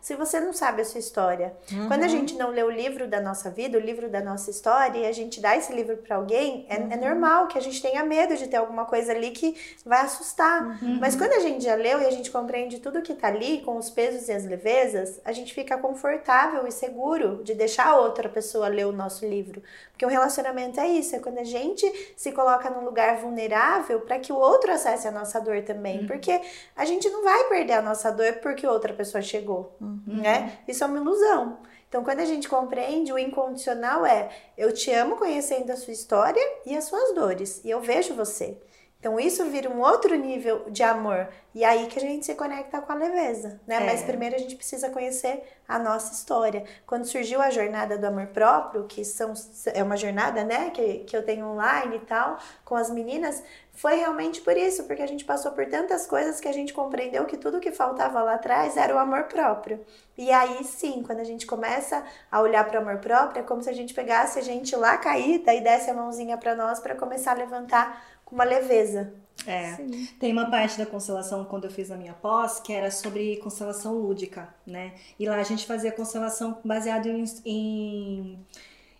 se 0.00 0.14
você 0.14 0.38
não 0.40 0.52
sabe 0.52 0.82
a 0.82 0.84
sua 0.84 0.98
história? 1.00 1.54
Uhum. 1.72 1.88
Quando 1.88 2.02
a 2.02 2.08
gente 2.08 2.34
não 2.36 2.50
lê 2.50 2.62
o 2.62 2.70
livro 2.70 3.08
da 3.08 3.20
nossa 3.20 3.50
vida, 3.50 3.78
o 3.78 3.80
livro 3.80 4.08
da 4.08 4.20
nossa 4.20 4.50
história, 4.50 4.98
e 4.98 5.06
a 5.06 5.12
gente 5.12 5.40
dá 5.40 5.56
esse 5.56 5.72
livro 5.72 5.96
para 5.96 6.16
alguém, 6.16 6.66
é, 6.68 6.76
é 6.76 6.78
uhum. 6.78 6.92
é, 6.92 6.96
normal 6.96 7.46
que 7.48 7.56
a 7.56 7.60
gente 7.60 7.80
tenha 7.80 8.04
medo 8.04 8.36
de 8.36 8.48
ter 8.48 8.56
alguma 8.56 8.84
coisa 8.84 9.12
ali 9.12 9.30
que 9.30 9.56
vai 9.84 10.00
assustar. 10.00 10.62
Uhum. 10.82 10.98
Mas 11.00 11.16
quando 11.16 11.32
a 11.32 11.40
gente 11.40 11.64
já 11.64 11.74
leu 11.74 12.00
e 12.00 12.06
a 12.06 12.10
gente 12.10 12.30
compreende 12.30 12.78
tudo 12.80 13.02
que 13.02 13.14
tá 13.14 13.28
ali, 13.28 13.62
com 13.62 13.76
os 13.76 13.90
pesos 13.90 14.28
e 14.28 14.32
as 14.32 14.44
levezas, 14.44 15.20
a 15.24 15.32
gente 15.32 15.54
fica 15.54 15.78
confortável 15.78 16.66
e 16.66 16.72
seguro 16.72 17.42
de 17.42 17.54
deixar 17.54 17.96
outra 17.96 18.28
pessoa 18.28 18.68
ler 18.68 18.86
o 18.86 18.92
nosso 18.92 19.26
livro. 19.26 19.62
Porque 20.00 20.06
o 20.06 20.08
relacionamento 20.08 20.80
é 20.80 20.88
isso, 20.88 21.14
é 21.14 21.18
quando 21.18 21.38
a 21.38 21.44
gente 21.44 21.86
se 22.16 22.32
coloca 22.32 22.70
num 22.70 22.84
lugar 22.84 23.18
vulnerável 23.18 24.00
para 24.00 24.18
que 24.18 24.32
o 24.32 24.36
outro 24.36 24.72
acesse 24.72 25.06
a 25.06 25.10
nossa 25.10 25.38
dor 25.40 25.62
também. 25.62 26.00
Uhum. 26.00 26.06
Porque 26.06 26.40
a 26.74 26.84
gente 26.86 27.08
não 27.10 27.22
vai 27.22 27.44
perder 27.50 27.74
a 27.74 27.82
nossa 27.82 28.10
dor 28.10 28.34
porque 28.42 28.66
outra 28.66 28.94
pessoa 28.94 29.20
chegou, 29.20 29.39
uhum. 29.80 30.00
né? 30.06 30.58
Isso 30.66 30.84
é 30.84 30.86
uma 30.86 30.98
ilusão. 30.98 31.58
Então, 31.88 32.04
quando 32.04 32.20
a 32.20 32.24
gente 32.24 32.48
compreende, 32.48 33.12
o 33.12 33.18
incondicional 33.18 34.06
é: 34.06 34.30
eu 34.56 34.72
te 34.72 34.92
amo 34.92 35.16
conhecendo 35.16 35.70
a 35.70 35.76
sua 35.76 35.92
história 35.92 36.42
e 36.64 36.76
as 36.76 36.84
suas 36.84 37.14
dores, 37.14 37.60
e 37.64 37.70
eu 37.70 37.80
vejo 37.80 38.14
você. 38.14 38.56
Então 39.00 39.18
isso 39.18 39.42
vira 39.46 39.68
um 39.70 39.80
outro 39.80 40.14
nível 40.14 40.66
de 40.68 40.82
amor. 40.82 41.28
E 41.54 41.64
aí 41.64 41.86
que 41.86 41.98
a 41.98 42.02
gente 42.02 42.26
se 42.26 42.34
conecta 42.34 42.82
com 42.82 42.92
a 42.92 42.94
leveza, 42.94 43.58
né? 43.66 43.76
É. 43.76 43.86
Mas 43.86 44.02
primeiro 44.02 44.36
a 44.36 44.38
gente 44.38 44.54
precisa 44.54 44.90
conhecer 44.90 45.42
a 45.66 45.78
nossa 45.78 46.12
história. 46.12 46.64
Quando 46.86 47.06
surgiu 47.06 47.40
a 47.40 47.48
jornada 47.48 47.96
do 47.96 48.06
amor 48.06 48.26
próprio, 48.26 48.84
que 48.84 49.02
são, 49.04 49.32
é 49.72 49.82
uma 49.82 49.96
jornada, 49.96 50.44
né, 50.44 50.70
que, 50.70 50.98
que 50.98 51.16
eu 51.16 51.24
tenho 51.24 51.46
online 51.46 51.96
e 51.96 52.00
tal, 52.00 52.38
com 52.64 52.74
as 52.74 52.90
meninas, 52.90 53.42
foi 53.72 53.94
realmente 53.94 54.42
por 54.42 54.56
isso, 54.56 54.84
porque 54.84 55.00
a 55.00 55.06
gente 55.06 55.24
passou 55.24 55.52
por 55.52 55.64
tantas 55.66 56.06
coisas 56.06 56.38
que 56.38 56.48
a 56.48 56.52
gente 56.52 56.72
compreendeu 56.74 57.24
que 57.24 57.36
tudo 57.36 57.60
que 57.60 57.72
faltava 57.72 58.22
lá 58.22 58.34
atrás 58.34 58.76
era 58.76 58.94
o 58.94 58.98
amor 58.98 59.24
próprio. 59.24 59.80
E 60.18 60.30
aí 60.30 60.62
sim, 60.64 61.02
quando 61.04 61.20
a 61.20 61.24
gente 61.24 61.46
começa 61.46 62.04
a 62.30 62.40
olhar 62.40 62.64
para 62.64 62.78
o 62.78 62.82
amor 62.82 62.98
próprio, 62.98 63.40
é 63.40 63.42
como 63.42 63.62
se 63.62 63.70
a 63.70 63.72
gente 63.72 63.94
pegasse 63.94 64.38
a 64.38 64.42
gente 64.42 64.76
lá 64.76 64.98
caída 64.98 65.54
e 65.54 65.62
desse 65.62 65.88
a 65.88 65.94
mãozinha 65.94 66.36
para 66.36 66.54
nós 66.54 66.78
para 66.78 66.94
começar 66.94 67.30
a 67.30 67.34
levantar 67.34 68.04
com 68.30 68.36
uma 68.36 68.44
leveza. 68.44 69.12
É, 69.46 69.74
Sim. 69.74 70.06
tem 70.18 70.32
uma 70.32 70.50
parte 70.50 70.78
da 70.78 70.84
constelação 70.84 71.44
quando 71.46 71.64
eu 71.64 71.70
fiz 71.70 71.90
a 71.90 71.96
minha 71.96 72.12
pós 72.12 72.60
que 72.60 72.72
era 72.72 72.90
sobre 72.90 73.36
constelação 73.38 73.94
lúdica, 73.94 74.54
né? 74.66 74.94
E 75.18 75.26
lá 75.26 75.36
a 75.36 75.42
gente 75.42 75.66
fazia 75.66 75.90
constelação 75.90 76.58
baseada 76.62 77.08
em, 77.08 77.24
em, 77.44 78.38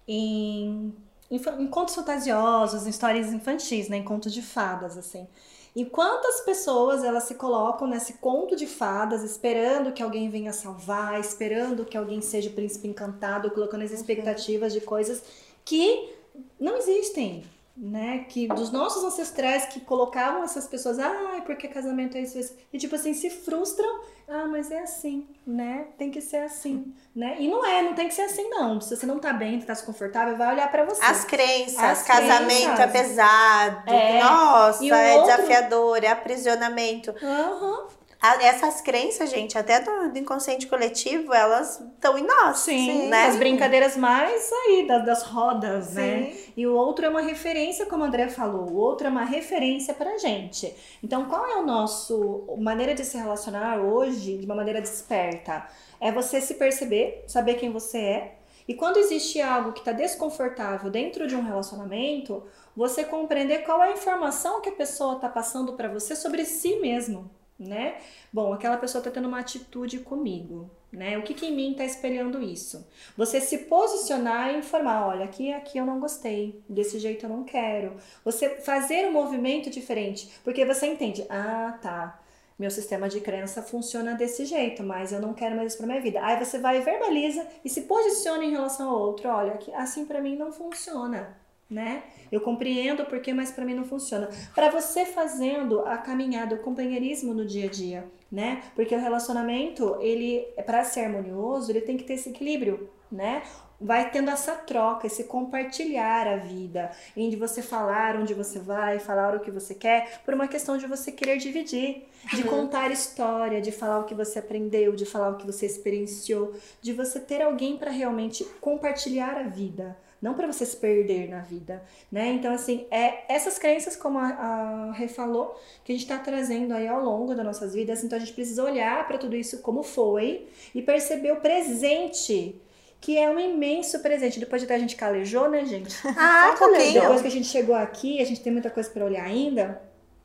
em, 0.09 0.95
em 1.31 1.67
contos 1.67 1.95
fantasiosos, 1.95 2.87
em 2.87 2.91
histórias 2.91 3.33
infantis, 3.33 3.89
né? 3.89 3.99
Em 3.99 4.03
contos 4.03 4.33
de 4.33 4.43
fadas, 4.43 4.97
assim. 4.97 5.29
E 5.77 5.85
quantas 5.85 6.41
pessoas 6.41 7.05
elas 7.05 7.25
se 7.25 7.35
colocam 7.35 7.87
nesse 7.87 8.15
conto 8.15 8.57
de 8.57 8.67
fadas, 8.67 9.23
esperando 9.23 9.93
que 9.93 10.03
alguém 10.03 10.29
venha 10.29 10.53
salvar, 10.53 11.21
esperando 11.21 11.85
que 11.85 11.97
alguém 11.97 12.21
seja 12.21 12.51
o 12.51 12.53
príncipe 12.55 12.89
encantado, 12.89 13.51
colocando 13.51 13.83
as 13.85 13.91
uhum. 13.91 13.97
expectativas 13.97 14.73
de 14.73 14.81
coisas 14.81 15.23
que 15.65 16.15
não 16.59 16.79
existem 16.79 17.45
né, 17.81 18.27
que 18.29 18.47
dos 18.47 18.71
nossos 18.71 19.03
ancestrais 19.03 19.65
que 19.65 19.81
colocavam 19.81 20.45
essas 20.45 20.67
pessoas, 20.67 20.99
ah, 20.99 21.43
porque 21.47 21.67
casamento 21.67 22.19
é 22.19 22.21
isso, 22.21 22.39
isso, 22.39 22.55
e 22.71 22.77
tipo 22.77 22.95
assim, 22.95 23.15
se 23.15 23.31
frustram, 23.31 24.03
ah, 24.29 24.47
mas 24.47 24.71
é 24.71 24.81
assim, 24.83 25.27
né, 25.47 25.87
tem 25.97 26.11
que 26.11 26.21
ser 26.21 26.43
assim, 26.43 26.93
né, 27.17 27.37
e 27.39 27.49
não 27.49 27.65
é, 27.65 27.81
não 27.81 27.95
tem 27.95 28.07
que 28.07 28.13
ser 28.13 28.23
assim 28.23 28.51
não, 28.51 28.79
se 28.83 28.95
você 28.95 29.07
não 29.07 29.19
tá 29.19 29.33
bem, 29.33 29.59
tá 29.63 29.73
desconfortável, 29.73 30.37
vai 30.37 30.53
olhar 30.53 30.71
para 30.71 30.85
você. 30.85 31.03
As 31.03 31.25
crenças, 31.25 31.79
As 31.79 32.03
casamento 32.03 32.75
crenças. 32.75 32.81
é 32.81 32.87
pesado, 32.87 33.91
é. 33.91 34.23
nossa, 34.23 34.87
é 34.87 35.15
outro... 35.15 35.31
desafiador, 35.31 36.05
é 36.05 36.09
aprisionamento. 36.09 37.15
Uhum 37.23 38.00
essas 38.23 38.83
crenças, 38.83 39.31
gente, 39.31 39.57
até 39.57 39.81
do, 39.81 40.13
do 40.13 40.19
inconsciente 40.19 40.67
coletivo, 40.67 41.33
elas 41.33 41.81
estão 41.81 42.19
em 42.19 42.27
nós. 42.27 42.59
Sim, 42.59 43.09
né? 43.09 43.27
as 43.27 43.37
brincadeiras 43.37 43.97
mais 43.97 44.51
aí 44.53 44.87
das, 44.87 45.07
das 45.07 45.23
rodas, 45.23 45.95
né? 45.95 46.03
Sim. 46.03 46.21
né? 46.21 46.37
E 46.55 46.67
o 46.67 46.75
outro 46.75 47.07
é 47.07 47.09
uma 47.09 47.23
referência, 47.23 47.87
como 47.87 48.05
a 48.05 48.07
André 48.07 48.29
falou, 48.29 48.69
o 48.69 48.77
outro 48.77 49.07
é 49.07 49.11
uma 49.11 49.25
referência 49.25 49.95
pra 49.95 50.19
gente. 50.19 50.75
Então, 51.03 51.25
qual 51.27 51.47
é 51.47 51.57
o 51.57 51.65
nosso 51.65 52.45
maneira 52.59 52.95
de 52.95 53.05
se 53.07 53.17
relacionar 53.17 53.79
hoje 53.79 54.37
de 54.37 54.45
uma 54.45 54.55
maneira 54.55 54.83
desperta? 54.83 55.67
É 55.99 56.13
você 56.13 56.43
se 56.43 56.55
perceber, 56.55 57.25
saber 57.27 57.55
quem 57.55 57.73
você 57.73 57.99
é. 57.99 58.35
E 58.69 58.75
quando 58.75 58.99
existe 58.99 59.41
algo 59.41 59.73
que 59.73 59.81
está 59.81 59.93
desconfortável 59.93 60.91
dentro 60.91 61.27
de 61.27 61.35
um 61.35 61.43
relacionamento, 61.43 62.45
você 62.77 63.03
compreender 63.03 63.65
qual 63.65 63.83
é 63.83 63.89
a 63.89 63.93
informação 63.93 64.61
que 64.61 64.69
a 64.69 64.73
pessoa 64.73 65.15
está 65.15 65.29
passando 65.29 65.73
para 65.73 65.89
você 65.89 66.15
sobre 66.15 66.45
si 66.45 66.77
mesmo 66.77 67.31
né? 67.61 67.99
Bom, 68.33 68.55
aquela 68.55 68.79
pessoa 68.79 69.01
está 69.01 69.11
tendo 69.11 69.29
uma 69.29 69.41
atitude 69.41 69.99
comigo, 69.99 70.71
né? 70.91 71.19
O 71.19 71.23
que, 71.23 71.35
que 71.35 71.47
em 71.47 71.55
mim 71.55 71.73
está 71.73 71.85
espelhando 71.85 72.43
isso? 72.43 72.89
Você 73.17 73.41
se 73.41 73.59
posicionar 73.59 74.55
e 74.55 74.59
informar, 74.59 75.07
olha, 75.07 75.27
aqui 75.27 75.53
aqui 75.53 75.77
eu 75.77 75.85
não 75.85 76.01
gostei, 76.01 76.65
desse 76.69 76.99
jeito 76.99 77.27
eu 77.27 77.31
não 77.31 77.45
quero. 77.45 77.97
Você 78.25 78.49
fazer 78.63 79.07
um 79.07 79.13
movimento 79.13 79.69
diferente, 79.69 80.33
porque 80.43 80.65
você 80.65 80.87
entende, 80.87 81.25
ah, 81.29 81.79
tá. 81.83 82.19
Meu 82.59 82.71
sistema 82.71 83.09
de 83.09 83.21
crença 83.21 83.63
funciona 83.63 84.15
desse 84.15 84.45
jeito, 84.45 84.83
mas 84.83 85.13
eu 85.13 85.21
não 85.21 85.33
quero 85.33 85.57
mais 85.57 85.73
isso 85.73 85.79
para 85.79 85.87
minha 85.87 86.01
vida. 86.01 86.21
Aí 86.23 86.43
você 86.43 86.59
vai 86.59 86.79
e 86.79 86.83
verbaliza 86.83 87.47
e 87.65 87.71
se 87.71 87.83
posiciona 87.83 88.45
em 88.45 88.51
relação 88.51 88.91
ao 88.91 88.99
outro, 88.99 89.31
olha, 89.31 89.59
assim 89.77 90.05
para 90.05 90.21
mim 90.21 90.37
não 90.37 90.53
funciona 90.53 91.39
né? 91.71 92.03
Eu 92.33 92.41
compreendo 92.41 93.05
porque, 93.05 93.33
mas 93.33 93.51
para 93.51 93.65
mim 93.65 93.75
não 93.75 93.85
funciona. 93.85 94.29
Para 94.55 94.71
você 94.71 95.07
fazendo 95.07 95.81
a 95.81 95.97
caminhada, 95.97 96.57
o 96.57 96.59
companheirismo 96.59 97.33
no 97.33 97.47
dia 97.47 97.67
a 97.67 97.71
dia, 97.71 98.05
né? 98.31 98.63
Porque 98.75 98.95
o 98.95 99.01
relacionamento, 99.01 99.97
ele 100.01 100.47
para 100.67 100.85
ser 100.85 101.05
harmonioso, 101.05 101.71
ele 101.71 101.81
tem 101.81 101.97
que 101.97 102.05
ter 102.05 102.15
esse 102.15 102.31
equilíbrio, 102.31 102.91
né? 103.11 103.43
Vai 103.81 104.11
tendo 104.11 104.31
essa 104.31 104.53
troca, 104.53 105.07
esse 105.07 105.25
compartilhar 105.25 106.27
a 106.27 106.37
vida, 106.37 106.91
em 107.17 107.31
de 107.31 107.37
você 107.37 107.63
falar 107.63 108.15
onde 108.15 108.35
você 108.35 108.59
vai, 108.59 108.99
falar 108.99 109.35
o 109.35 109.41
que 109.41 109.51
você 109.51 109.75
quer, 109.75 110.21
por 110.23 110.35
uma 110.35 110.47
questão 110.47 110.77
de 110.77 110.87
você 110.87 111.11
querer 111.11 111.39
dividir, 111.39 112.07
de 112.35 112.43
uhum. 112.43 112.49
contar 112.49 112.91
história, 112.91 113.59
de 113.59 113.73
falar 113.73 114.01
o 114.01 114.05
que 114.05 114.15
você 114.15 114.39
aprendeu, 114.39 114.95
de 114.95 115.07
falar 115.07 115.31
o 115.31 115.37
que 115.37 115.47
você 115.47 115.65
experienciou, 115.65 116.53
de 116.83 116.93
você 116.93 117.19
ter 117.19 117.41
alguém 117.41 117.79
para 117.79 117.91
realmente 117.91 118.45
compartilhar 118.61 119.39
a 119.39 119.45
vida 119.45 119.97
não 120.21 120.35
para 120.35 120.47
você 120.47 120.67
se 120.67 120.77
perder 120.77 121.29
na 121.29 121.41
vida, 121.41 121.83
né? 122.13 122.29
Então, 122.29 122.53
assim, 122.53 122.87
é 122.91 123.25
essas 123.33 123.59
crenças, 123.59 123.97
como 123.97 124.19
a, 124.19 124.29
a 124.29 124.93
Rê 124.93 125.09
falou, 125.09 125.59
que 125.83 125.93
a 125.93 125.95
gente 125.95 126.05
está 126.05 126.19
trazendo 126.19 126.75
aí 126.75 126.87
ao 126.87 127.03
longo 127.03 127.35
das 127.35 127.45
nossas 127.45 127.75
vidas, 127.75 128.05
então 128.05 128.17
a 128.17 128.21
gente 128.21 128.33
precisa 128.33 128.63
olhar 128.63 129.07
para 129.07 129.17
tudo 129.17 129.35
isso 129.35 129.59
como 129.61 129.83
foi 129.83 130.47
e 130.75 130.83
perceber 130.83 131.33
o 131.33 131.41
presente 131.41 132.55
que 133.01 133.17
é 133.17 133.31
um 133.31 133.41
imenso 133.41 133.99
presente. 134.01 134.39
Depois 134.39 134.61
de 134.61 134.71
a 134.71 134.79
gente 134.79 134.95
calejou, 134.95 135.49
né, 135.49 135.65
gente? 135.65 135.97
Ah, 136.17 136.55
calejou. 136.59 137.01
Depois 137.01 137.23
que 137.23 137.29
a 137.29 137.31
gente 137.31 137.49
chegou 137.49 137.75
aqui, 137.75 138.21
a 138.21 138.25
gente 138.27 138.43
tem 138.43 138.53
muita 138.53 138.69
coisa 138.69 138.91
para 138.91 139.05
olhar 139.05 139.25
ainda, 139.25 139.81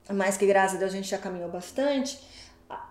mas 0.09 0.35
que 0.35 0.45
graças 0.45 0.75
a 0.75 0.79
Deus 0.79 0.91
a 0.91 0.95
gente 0.95 1.09
já 1.09 1.17
caminhou 1.17 1.49
bastante. 1.49 2.19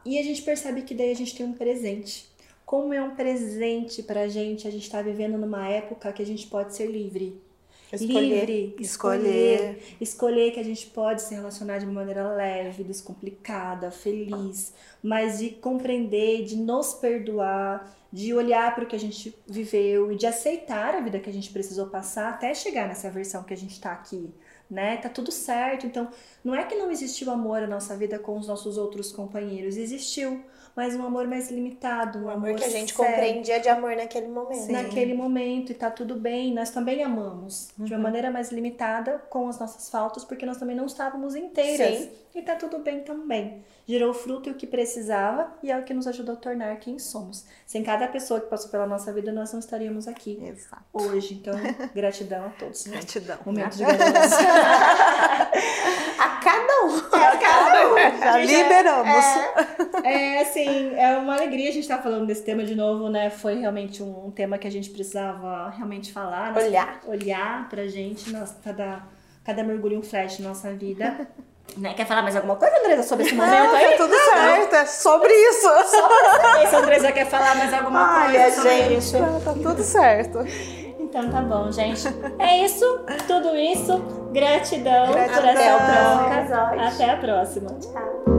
E 0.07 0.19
a 0.19 0.23
gente 0.23 0.41
percebe 0.41 0.83
que 0.83 0.95
daí 0.95 1.11
a 1.11 1.15
gente 1.15 1.37
tem 1.37 1.45
um 1.45 1.53
presente 1.53 2.34
como 2.75 2.93
é 2.93 3.01
um 3.01 3.15
presente 3.15 4.03
pra 4.03 4.27
gente 4.27 4.67
a 4.67 4.71
gente 4.73 4.83
estar 4.83 4.99
tá 4.99 5.05
vivendo 5.05 5.39
numa 5.39 5.69
época 5.69 6.13
que 6.13 6.21
a 6.21 6.27
gente 6.27 6.49
pode 6.49 6.75
ser 6.75 6.87
livre. 6.87 7.41
Escolher, 7.93 8.51
livre, 8.51 8.77
escolher, 8.81 9.21
escolher, 9.31 9.97
escolher 10.01 10.51
que 10.51 10.59
a 10.59 10.65
gente 10.65 10.87
pode 10.89 11.23
se 11.23 11.33
relacionar 11.37 11.79
de 11.79 11.85
uma 11.85 11.95
maneira 11.95 12.33
leve, 12.33 12.83
descomplicada, 12.83 13.93
feliz, 13.93 14.75
mas 15.01 15.39
de 15.39 15.51
compreender, 15.51 16.45
de 16.45 16.57
nos 16.57 16.95
perdoar, 16.95 17.97
de 18.13 18.35
olhar 18.35 18.75
para 18.75 18.83
o 18.83 18.89
que 18.89 18.97
a 18.97 18.99
gente 18.99 19.33
viveu 19.47 20.11
e 20.11 20.17
de 20.17 20.27
aceitar 20.27 20.97
a 20.97 21.01
vida 21.01 21.21
que 21.21 21.31
a 21.31 21.33
gente 21.33 21.53
precisou 21.53 21.87
passar 21.87 22.31
até 22.31 22.53
chegar 22.55 22.89
nessa 22.89 23.09
versão 23.09 23.45
que 23.45 23.55
a 23.55 23.57
gente 23.57 23.75
está 23.75 23.93
aqui, 23.93 24.35
né? 24.69 24.97
Tá 24.97 25.09
tudo 25.09 25.31
certo. 25.31 25.87
Então, 25.87 26.09
não 26.43 26.57
é 26.57 26.65
que 26.65 26.75
não 26.75 26.91
existiu 26.91 27.31
amor 27.31 27.61
na 27.61 27.69
nossa 27.69 27.97
vida 27.97 28.19
com 28.19 28.37
os 28.37 28.49
nossos 28.49 28.77
outros 28.77 29.13
companheiros, 29.13 29.77
existiu 29.77 30.43
mas 30.77 30.95
um 30.97 31.05
amor 31.05 31.27
mais 31.29 31.51
limitado, 31.51 32.19
um 32.19 32.25
O 32.25 32.31
amor, 32.31 32.49
amor 32.49 32.59
que 32.59 32.65
a 32.65 32.69
gente 32.69 32.95
sério 32.95 33.13
compreendia 33.13 33.61
de 33.61 33.69
amor 33.69 33.95
naquele 33.97 34.29
momento. 34.29 34.63
Sim. 34.67 34.73
naquele 34.73 35.15
momento 35.15 35.71
e 35.73 35.75
tá 35.75 35.91
tudo 35.91 36.15
bem. 36.17 36.53
Nós 36.53 36.71
também 36.71 37.03
amamos 37.03 37.69
de 37.79 37.93
Uhum. 37.93 37.99
uma 37.99 38.05
maneira 38.05 38.31
mais 38.31 38.51
limitada 38.51 39.23
com 39.31 39.49
as 39.49 39.59
nossas 39.59 39.89
faltas, 39.89 40.25
porque 40.25 40.45
nós 40.45 40.57
também 40.57 40.75
não 40.77 40.87
estávamos 40.87 41.35
inteiras. 41.37 41.99
Sim. 41.99 42.11
E 42.35 42.43
tá 42.43 42.57
tudo 42.57 42.79
bem 42.81 43.01
também. 43.03 43.63
Gerou 43.87 44.13
fruto 44.13 44.49
e 44.49 44.53
o 44.53 44.55
que 44.57 44.67
precisava 44.67 45.53
e 45.63 45.71
é 45.71 45.79
o 45.79 45.85
que 45.85 45.95
nos 45.95 46.07
ajudou 46.09 46.35
a 46.35 46.39
tornar 46.39 46.75
quem 46.79 46.99
somos. 46.99 47.45
Sem 47.65 47.85
cada 47.85 48.09
pessoa 48.09 48.41
que 48.41 48.49
passou 48.49 48.71
pela 48.71 48.87
nossa 48.87 49.13
vida, 49.13 49.31
nós 49.31 49.53
não 49.53 49.61
estaríamos 49.61 50.09
aqui 50.09 50.43
Exato. 50.43 50.83
hoje. 50.93 51.35
Então, 51.35 51.55
gratidão 51.95 52.47
a 52.47 52.49
todos. 52.49 52.87
Gratidão. 52.89 53.39
Momento 53.47 53.77
de 53.77 53.85
gratidão. 53.85 54.23
A 56.19 56.29
cada 56.43 56.85
um. 56.87 57.03
Um. 57.33 58.19
Já 58.21 58.39
liberamos. 58.39 59.25
É, 60.05 60.41
assim, 60.43 60.95
é 60.97 61.17
uma 61.19 61.35
alegria 61.35 61.69
a 61.69 61.73
gente 61.73 61.83
estar 61.83 61.99
falando 61.99 62.27
desse 62.27 62.43
tema 62.43 62.63
de 62.65 62.75
novo, 62.75 63.09
né? 63.09 63.31
Foi 63.31 63.55
realmente 63.59 64.03
um 64.03 64.31
tema 64.31 64.59
que 64.59 64.67
a 64.67 64.71
gente 64.71 64.91
precisava 64.91 65.71
realmente 65.71 66.13
falar. 66.13 66.53
né? 66.53 66.63
Olhar. 66.63 67.01
Olhar 67.07 67.69
pra 67.69 67.87
gente, 67.87 68.31
nossa, 68.31 68.57
cada, 68.63 69.03
cada 69.45 69.63
mergulho 69.63 69.99
um 69.99 70.03
flash 70.03 70.39
na 70.39 70.49
nossa 70.51 70.73
vida. 70.73 71.27
Né? 71.79 71.95
Quer 71.95 72.07
falar 72.07 72.23
mais 72.23 72.37
alguma 72.37 72.57
coisa, 72.57 72.77
Andresa, 72.79 73.03
sobre 73.03 73.25
esse 73.25 73.35
momento 73.35 73.51
Não, 73.53 73.75
aí? 73.75 73.91
tá 73.93 73.97
tudo 73.97 74.15
certo, 74.15 74.75
é 74.77 74.85
sobre 74.87 75.33
isso. 75.33 75.63
Saber 75.87 76.69
se 76.69 76.77
a 76.77 76.79
Andresa 76.79 77.11
quer 77.11 77.27
falar 77.27 77.57
mais 77.57 77.73
alguma 77.73 78.27
Olha, 78.27 78.39
coisa 78.39 78.57
sobre 78.57 78.71
gente. 78.71 78.99
isso. 78.99 79.17
Tá 79.45 79.53
tudo 79.55 79.83
certo. 79.83 80.39
Então 81.15 81.31
tá 81.31 81.43
bom, 81.43 81.71
gente. 81.71 82.09
É 82.41 82.65
isso, 82.65 82.85
tudo 83.29 83.55
isso. 83.55 84.03
Gratidão, 84.33 85.07
por 85.07 85.15
Gratidão. 85.15 85.49
essa 85.49 85.51
Até 85.53 85.77
o 85.77 85.79
próximo 85.79 86.49
troca. 86.49 86.89
Até 86.89 87.11
a 87.11 87.17
próxima. 87.17 87.71
Tchau. 87.81 88.34